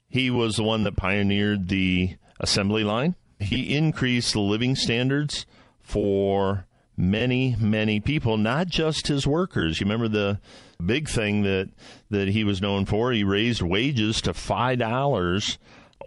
he 0.07 0.29
was 0.29 0.55
the 0.55 0.63
one 0.63 0.83
that 0.83 0.95
pioneered 0.95 1.67
the 1.67 2.15
assembly 2.39 2.85
line. 2.85 3.15
He 3.37 3.75
increased 3.75 4.31
the 4.31 4.39
living 4.39 4.77
standards 4.77 5.45
for 5.81 6.67
many, 6.97 7.55
many 7.59 7.99
people, 7.99 8.37
not 8.37 8.67
just 8.67 9.07
his 9.07 9.25
workers. 9.25 9.79
You 9.79 9.85
remember 9.85 10.07
the 10.07 10.39
big 10.83 11.09
thing 11.09 11.43
that 11.43 11.69
that 12.09 12.29
he 12.29 12.43
was 12.43 12.61
known 12.61 12.85
for? 12.85 13.11
He 13.11 13.23
raised 13.23 13.61
wages 13.61 14.21
to 14.21 14.33
five 14.33 14.79
dollars 14.79 15.57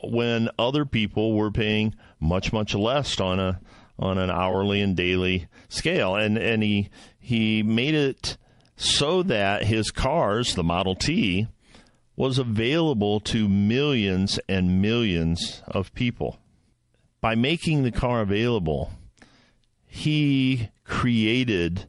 when 0.02 0.48
other 0.58 0.84
people 0.84 1.34
were 1.34 1.50
paying 1.50 1.94
much, 2.20 2.52
much 2.52 2.74
less 2.74 3.20
on 3.20 3.40
a 3.40 3.60
on 3.98 4.18
an 4.18 4.30
hourly 4.30 4.80
and 4.80 4.96
daily 4.96 5.46
scale. 5.68 6.16
And 6.16 6.36
and 6.36 6.62
he 6.62 6.90
he 7.18 7.62
made 7.62 7.94
it 7.94 8.36
so 8.76 9.22
that 9.22 9.64
his 9.64 9.90
cars, 9.90 10.54
the 10.54 10.64
Model 10.64 10.96
T, 10.96 11.46
was 12.16 12.38
available 12.38 13.20
to 13.20 13.48
millions 13.48 14.38
and 14.48 14.80
millions 14.82 15.62
of 15.66 15.94
people. 15.94 16.38
By 17.20 17.34
making 17.34 17.82
the 17.82 17.92
car 17.92 18.20
available, 18.20 18.90
he 19.86 20.68
created 20.84 21.88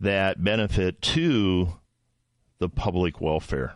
that 0.00 0.42
benefit 0.42 1.00
to 1.00 1.74
the 2.58 2.68
public 2.68 3.20
welfare. 3.20 3.74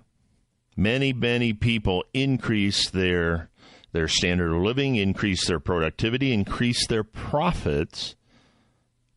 Many, 0.76 1.12
many 1.12 1.52
people 1.52 2.04
increase 2.12 2.90
their 2.90 3.50
their 3.92 4.09
standard 4.09 4.54
of 4.54 4.62
living, 4.62 4.96
increase 4.96 5.46
their 5.46 5.59
productivity, 5.59 6.32
increase 6.32 6.86
their 6.86 7.02
profits 7.02 8.16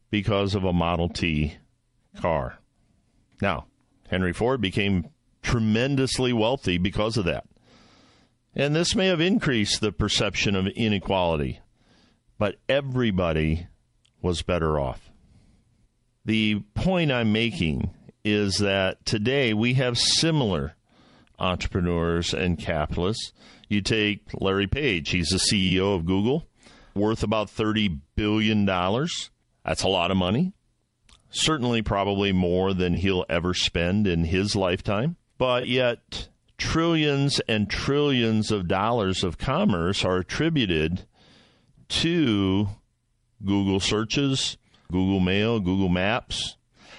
because 0.10 0.56
of 0.56 0.64
a 0.64 0.74
Model 0.74 1.10
T 1.10 1.58
car. 2.20 2.60
Now, 3.42 3.66
Henry 4.10 4.34
Ford 4.34 4.62
became 4.62 5.10
tremendously 5.42 6.32
wealthy 6.32 6.78
because 6.78 7.18
of 7.18 7.26
that. 7.26 7.46
And 8.56 8.76
this 8.76 8.96
may 8.96 9.08
have 9.08 9.22
increased 9.22 9.82
the 9.82 9.92
perception 9.92 10.56
of 10.56 10.68
inequality, 10.68 11.60
but 12.38 12.56
everybody 12.68 13.68
was 14.22 14.42
better 14.42 14.80
off. 14.80 15.11
The 16.26 16.62
point 16.76 17.12
I'm 17.12 17.32
making 17.32 17.90
is 18.24 18.58
that 18.58 19.04
today 19.06 19.54
we 19.54 19.74
have 19.76 19.98
similar 19.98 20.76
entrepreneurs 21.40 22.34
and 22.34 22.60
capitalists. 22.60 23.34
You 23.70 23.82
take 23.82 24.22
Larry 24.40 24.68
Page, 24.68 25.10
he's 25.10 25.30
the 25.30 25.38
CEO 25.38 25.96
of 25.96 26.06
Google, 26.06 26.48
worth 26.94 27.24
about 27.24 27.48
$30 27.48 28.00
billion. 28.16 28.66
That's 28.66 29.84
a 29.84 29.88
lot 29.88 30.12
of 30.12 30.18
money. 30.18 30.54
Certainly, 31.32 31.84
probably 31.84 32.34
more 32.34 32.74
than 32.74 32.96
he'll 32.96 33.26
ever 33.30 33.54
spend 33.54 34.06
in 34.06 34.26
his 34.26 34.56
lifetime. 34.56 35.16
But 35.38 35.68
yet, 35.68 36.28
trillions 36.58 37.40
and 37.48 37.70
trillions 37.70 38.52
of 38.52 38.68
dollars 38.68 39.24
of 39.24 39.38
commerce 39.38 40.04
are 40.04 40.18
attributed 40.18 41.06
to 41.88 42.68
Google 43.44 43.80
searches, 43.80 44.58
Google 44.92 45.20
Mail, 45.20 45.60
Google 45.60 45.90
Maps. 45.90 46.58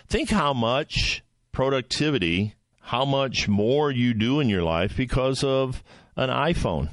Think 0.09 0.31
how 0.31 0.53
much 0.53 1.23
productivity, 1.53 2.55
how 2.81 3.05
much 3.05 3.49
more 3.49 3.91
you 3.91 4.15
do 4.15 4.41
in 4.41 4.49
your 4.49 4.63
life 4.63 4.97
because 4.97 5.45
of 5.45 5.83
an 6.17 6.31
iPhone. 6.31 6.91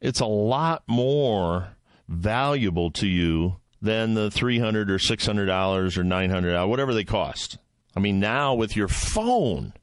It's 0.00 0.20
a 0.20 0.26
lot 0.26 0.82
more 0.86 1.76
valuable 2.08 2.90
to 2.92 3.06
you 3.06 3.56
than 3.80 4.14
the 4.14 4.30
300 4.30 4.90
or 4.90 4.98
$600 4.98 5.96
or 5.96 6.02
$900, 6.02 6.68
whatever 6.68 6.94
they 6.94 7.04
cost. 7.04 7.58
I 7.96 8.00
mean, 8.00 8.20
now 8.20 8.54
with 8.54 8.76
your 8.76 8.88
phone, 8.88 9.74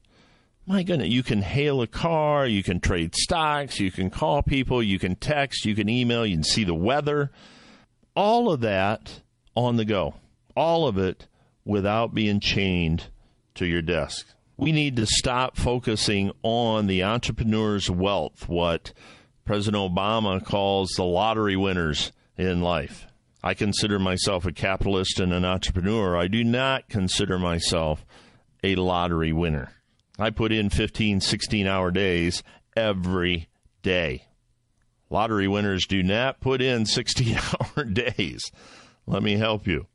my 0.66 0.82
goodness, 0.82 1.08
you 1.08 1.22
can 1.22 1.42
hail 1.42 1.82
a 1.82 1.86
car, 1.86 2.46
you 2.46 2.62
can 2.62 2.80
trade 2.80 3.14
stocks, 3.14 3.80
you 3.80 3.90
can 3.90 4.10
call 4.10 4.42
people, 4.42 4.82
you 4.82 4.98
can 4.98 5.16
text, 5.16 5.64
you 5.64 5.74
can 5.74 5.88
email, 5.88 6.24
you 6.24 6.36
can 6.36 6.44
see 6.44 6.64
the 6.64 6.74
weather. 6.74 7.30
All 8.14 8.52
of 8.52 8.60
that 8.60 9.20
on 9.56 9.76
the 9.76 9.84
go. 9.84 10.14
All 10.56 10.86
of 10.86 10.98
it 10.98 11.26
without 11.64 12.14
being 12.14 12.40
chained 12.40 13.06
to 13.54 13.66
your 13.66 13.82
desk. 13.82 14.26
We 14.56 14.72
need 14.72 14.96
to 14.96 15.06
stop 15.06 15.56
focusing 15.56 16.32
on 16.42 16.86
the 16.86 17.02
entrepreneur's 17.02 17.90
wealth, 17.90 18.48
what 18.48 18.92
President 19.44 19.82
Obama 19.82 20.44
calls 20.44 20.90
the 20.90 21.04
lottery 21.04 21.56
winners 21.56 22.12
in 22.36 22.60
life. 22.60 23.06
I 23.42 23.54
consider 23.54 23.98
myself 23.98 24.44
a 24.44 24.52
capitalist 24.52 25.18
and 25.18 25.32
an 25.32 25.44
entrepreneur. 25.44 26.16
I 26.16 26.28
do 26.28 26.44
not 26.44 26.88
consider 26.88 27.38
myself 27.38 28.04
a 28.62 28.74
lottery 28.74 29.32
winner. 29.32 29.72
I 30.18 30.30
put 30.30 30.52
in 30.52 30.68
15, 30.68 31.22
16 31.22 31.66
hour 31.66 31.90
days 31.90 32.42
every 32.76 33.48
day. 33.82 34.26
Lottery 35.08 35.48
winners 35.48 35.86
do 35.86 36.02
not 36.02 36.40
put 36.40 36.60
in 36.60 36.84
16 36.84 37.38
hour 37.76 37.84
days. 37.84 38.52
Let 39.06 39.22
me 39.22 39.38
help 39.38 39.66
you. 39.66 39.86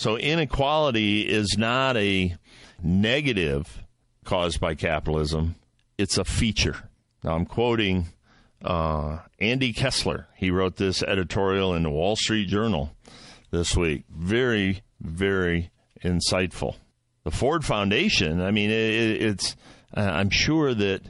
So, 0.00 0.16
inequality 0.16 1.28
is 1.28 1.56
not 1.58 1.94
a 1.98 2.34
negative 2.82 3.82
caused 4.24 4.58
by 4.58 4.74
capitalism, 4.74 5.56
it's 5.98 6.16
a 6.16 6.24
feature. 6.24 6.88
Now, 7.22 7.34
I'm 7.34 7.44
quoting 7.44 8.06
uh, 8.64 9.18
Andy 9.38 9.74
Kessler. 9.74 10.26
He 10.36 10.50
wrote 10.50 10.76
this 10.76 11.02
editorial 11.02 11.74
in 11.74 11.82
the 11.82 11.90
Wall 11.90 12.16
Street 12.16 12.48
Journal 12.48 12.96
this 13.50 13.76
week. 13.76 14.04
Very, 14.08 14.80
very 15.02 15.70
insightful. 16.02 16.76
The 17.24 17.30
Ford 17.30 17.62
Foundation, 17.62 18.40
I 18.40 18.52
mean, 18.52 18.70
it, 18.70 19.20
it's, 19.20 19.54
uh, 19.94 20.00
I'm 20.00 20.30
sure 20.30 20.72
that 20.72 21.02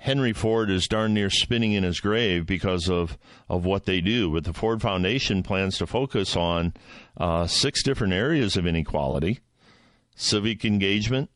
Henry 0.00 0.32
Ford 0.32 0.70
is 0.70 0.88
darn 0.88 1.12
near 1.12 1.28
spinning 1.28 1.72
in 1.72 1.84
his 1.84 2.00
grave 2.00 2.46
because 2.46 2.88
of, 2.88 3.18
of 3.50 3.66
what 3.66 3.84
they 3.84 4.00
do. 4.00 4.32
But 4.32 4.44
the 4.44 4.54
Ford 4.54 4.80
Foundation 4.80 5.42
plans 5.42 5.76
to 5.76 5.86
focus 5.86 6.36
on 6.36 6.72
uh, 7.18 7.46
six 7.46 7.82
different 7.82 8.14
areas 8.14 8.56
of 8.56 8.66
inequality 8.66 9.40
civic 10.14 10.64
engagement, 10.64 11.30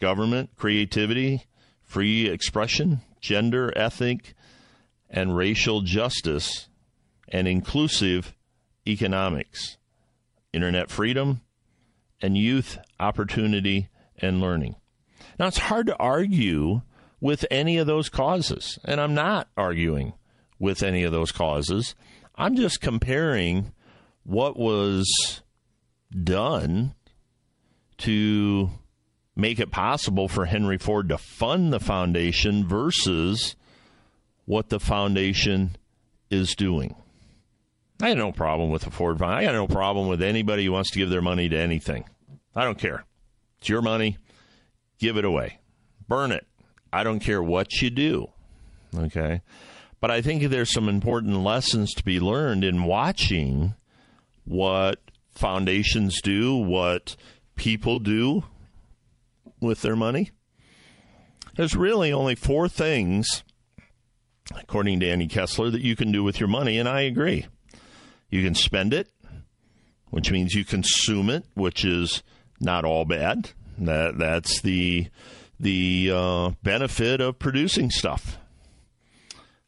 government, 0.00 0.50
creativity, 0.56 1.46
free 1.82 2.28
expression, 2.28 3.02
gender, 3.20 3.70
ethnic, 3.76 4.34
and 5.10 5.36
racial 5.36 5.82
justice, 5.82 6.68
and 7.28 7.46
inclusive 7.46 8.34
economics, 8.86 9.76
internet 10.54 10.90
freedom, 10.90 11.42
and 12.22 12.38
youth 12.38 12.78
opportunity 12.98 13.88
and 14.16 14.40
learning. 14.40 14.76
Now, 15.38 15.48
it's 15.48 15.58
hard 15.58 15.86
to 15.88 15.96
argue 15.98 16.80
with 17.22 17.46
any 17.52 17.78
of 17.78 17.86
those 17.86 18.08
causes, 18.08 18.80
and 18.84 19.00
I'm 19.00 19.14
not 19.14 19.46
arguing 19.56 20.12
with 20.58 20.82
any 20.82 21.04
of 21.04 21.12
those 21.12 21.30
causes. 21.30 21.94
I'm 22.34 22.56
just 22.56 22.80
comparing 22.80 23.70
what 24.24 24.58
was 24.58 25.40
done 26.12 26.94
to 27.98 28.70
make 29.36 29.60
it 29.60 29.70
possible 29.70 30.26
for 30.26 30.46
Henry 30.46 30.78
Ford 30.78 31.08
to 31.10 31.16
fund 31.16 31.72
the 31.72 31.78
foundation 31.78 32.66
versus 32.66 33.54
what 34.44 34.68
the 34.68 34.80
foundation 34.80 35.76
is 36.28 36.56
doing. 36.56 36.96
I 38.02 38.08
have 38.08 38.18
no 38.18 38.32
problem 38.32 38.70
with 38.70 38.82
the 38.82 38.90
Ford 38.90 39.20
Foundation. 39.20 39.38
I 39.38 39.44
got 39.44 39.54
no 39.54 39.68
problem 39.68 40.08
with 40.08 40.22
anybody 40.22 40.64
who 40.64 40.72
wants 40.72 40.90
to 40.90 40.98
give 40.98 41.10
their 41.10 41.22
money 41.22 41.48
to 41.48 41.56
anything. 41.56 42.04
I 42.56 42.64
don't 42.64 42.78
care. 42.78 43.04
It's 43.60 43.68
your 43.68 43.80
money. 43.80 44.18
Give 44.98 45.16
it 45.16 45.24
away. 45.24 45.60
Burn 46.08 46.32
it. 46.32 46.48
I 46.92 47.04
don't 47.04 47.20
care 47.20 47.42
what 47.42 47.80
you 47.80 47.90
do. 47.90 48.28
Okay. 48.96 49.40
But 50.00 50.10
I 50.10 50.20
think 50.20 50.42
there's 50.42 50.72
some 50.72 50.88
important 50.88 51.42
lessons 51.42 51.94
to 51.94 52.04
be 52.04 52.20
learned 52.20 52.64
in 52.64 52.84
watching 52.84 53.74
what 54.44 54.98
foundations 55.30 56.20
do, 56.20 56.56
what 56.56 57.16
people 57.54 57.98
do 57.98 58.44
with 59.60 59.82
their 59.82 59.96
money. 59.96 60.30
There's 61.54 61.76
really 61.76 62.12
only 62.12 62.34
four 62.34 62.68
things, 62.68 63.44
according 64.56 65.00
to 65.00 65.08
Andy 65.08 65.28
Kessler, 65.28 65.70
that 65.70 65.82
you 65.82 65.94
can 65.94 66.10
do 66.10 66.24
with 66.24 66.40
your 66.40 66.48
money, 66.48 66.78
and 66.78 66.88
I 66.88 67.02
agree. 67.02 67.46
You 68.28 68.42
can 68.42 68.54
spend 68.54 68.92
it, 68.92 69.08
which 70.10 70.30
means 70.30 70.54
you 70.54 70.64
consume 70.64 71.30
it, 71.30 71.44
which 71.54 71.84
is 71.84 72.22
not 72.60 72.84
all 72.84 73.04
bad. 73.04 73.50
That 73.78 74.18
that's 74.18 74.60
the 74.62 75.08
the 75.62 76.10
uh, 76.12 76.50
benefit 76.62 77.20
of 77.20 77.38
producing 77.38 77.90
stuff. 77.90 78.36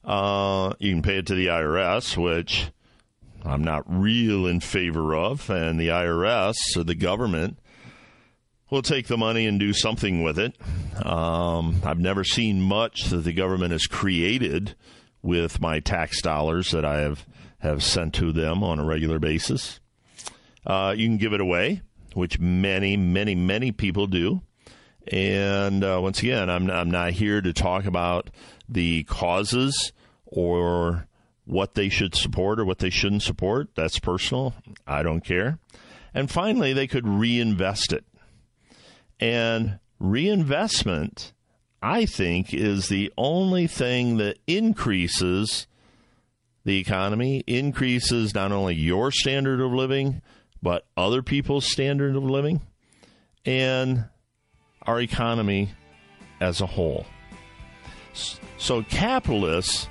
Uh, 0.05 0.75
you 0.79 0.93
can 0.93 1.03
pay 1.03 1.17
it 1.17 1.27
to 1.27 1.35
the 1.35 1.47
IRS, 1.47 2.17
which 2.17 2.71
I'm 3.45 3.65
not 3.65 3.85
real 3.87 4.47
in 4.47 4.61
favor 4.61 5.15
of, 5.15 5.49
and 5.49 5.81
the 5.81 5.89
IRS 5.89 6.57
or 6.77 6.85
the 6.85 6.95
government 6.95 7.59
will 8.71 8.83
take 8.83 9.07
the 9.07 9.17
money 9.17 9.47
and 9.47 9.59
do 9.59 9.73
something 9.73 10.23
with 10.23 10.39
it. 10.39 10.57
Um, 11.07 11.81
I've 11.85 12.01
never 12.01 12.25
seen 12.25 12.61
much 12.61 13.05
that 13.05 13.19
the 13.19 13.33
government 13.33 13.73
has 13.73 13.87
created 13.87 14.75
with 15.23 15.61
my 15.61 15.81
tax 15.81 16.21
dollars 16.21 16.73
that 16.73 16.85
I 16.85 16.99
have 16.99 17.25
have 17.61 17.83
sent 17.83 18.13
to 18.15 18.31
them 18.31 18.63
on 18.63 18.79
a 18.79 18.85
regular 18.85 19.19
basis. 19.19 19.81
Uh, 20.67 20.93
you 20.95 21.07
can 21.07 21.17
give 21.17 21.33
it 21.33 21.41
away 21.41 21.81
which 22.15 22.39
many, 22.39 22.97
many, 22.97 23.35
many 23.35 23.73
people 23.73 24.07
do. 24.07 24.41
And 25.09 25.85
uh, 25.85 25.99
once 26.03 26.21
again, 26.23 26.49
I'm, 26.49 26.71
I'm 26.71 26.91
not 26.91 27.13
here 27.13 27.41
to 27.41 27.53
talk 27.53 27.85
about 27.85 28.31
the 28.69 29.05
causes 29.05 29.93
or 30.25 31.07
what 31.45 31.75
they 31.75 31.89
should 31.89 32.15
support 32.15 32.59
or 32.59 32.65
what 32.65 32.79
they 32.79 32.91
shouldn't 32.91 33.23
support. 33.23 33.69
That's 33.75 33.99
personal. 33.99 34.55
I 34.87 35.03
don't 35.03 35.23
care. 35.23 35.59
And 36.15 36.31
finally, 36.31 36.73
they 36.73 36.87
could 36.87 37.07
reinvest 37.07 37.93
it. 37.93 38.05
And 39.21 39.79
reinvestment, 39.99 41.33
I 41.83 42.07
think, 42.07 42.55
is 42.55 42.89
the 42.89 43.13
only 43.19 43.67
thing 43.67 44.17
that 44.17 44.39
increases 44.47 45.67
the 46.65 46.79
economy, 46.79 47.45
increases 47.47 48.35
not 48.35 48.53
only 48.53 48.75
your 48.75 49.11
standard 49.11 49.61
of 49.61 49.73
living, 49.73 50.23
but 50.63 50.87
other 50.97 51.23
people's 51.23 51.71
standard 51.71 52.17
of 52.17 52.25
living 52.25 52.63
and 53.45 54.07
our 54.87 55.01
economy 55.01 55.71
as 56.41 56.61
a 56.61 56.67
whole. 56.67 57.07
So, 58.59 58.83
capitalists 58.83 59.89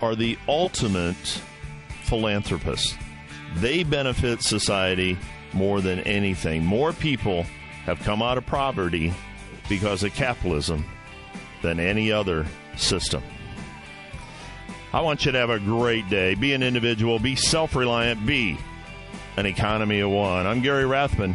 are 0.00 0.14
the 0.14 0.38
ultimate 0.48 1.40
philanthropists. 2.04 2.94
They 3.56 3.82
benefit 3.82 4.42
society 4.42 5.18
more 5.52 5.80
than 5.80 6.00
anything. 6.00 6.64
More 6.64 6.92
people 6.92 7.44
have 7.84 7.98
come 8.00 8.22
out 8.22 8.38
of 8.38 8.46
poverty 8.46 9.12
because 9.68 10.02
of 10.02 10.14
capitalism 10.14 10.84
than 11.62 11.80
any 11.80 12.12
other 12.12 12.46
system. 12.76 13.22
I 14.92 15.00
want 15.00 15.26
you 15.26 15.32
to 15.32 15.38
have 15.38 15.50
a 15.50 15.58
great 15.58 16.08
day. 16.08 16.34
Be 16.34 16.52
an 16.52 16.62
individual, 16.62 17.18
be 17.18 17.34
self 17.34 17.74
reliant, 17.74 18.24
be 18.24 18.56
an 19.36 19.46
economy 19.46 20.00
of 20.00 20.10
one. 20.10 20.46
I'm 20.46 20.60
Gary 20.60 20.86
Rathbun. 20.86 21.34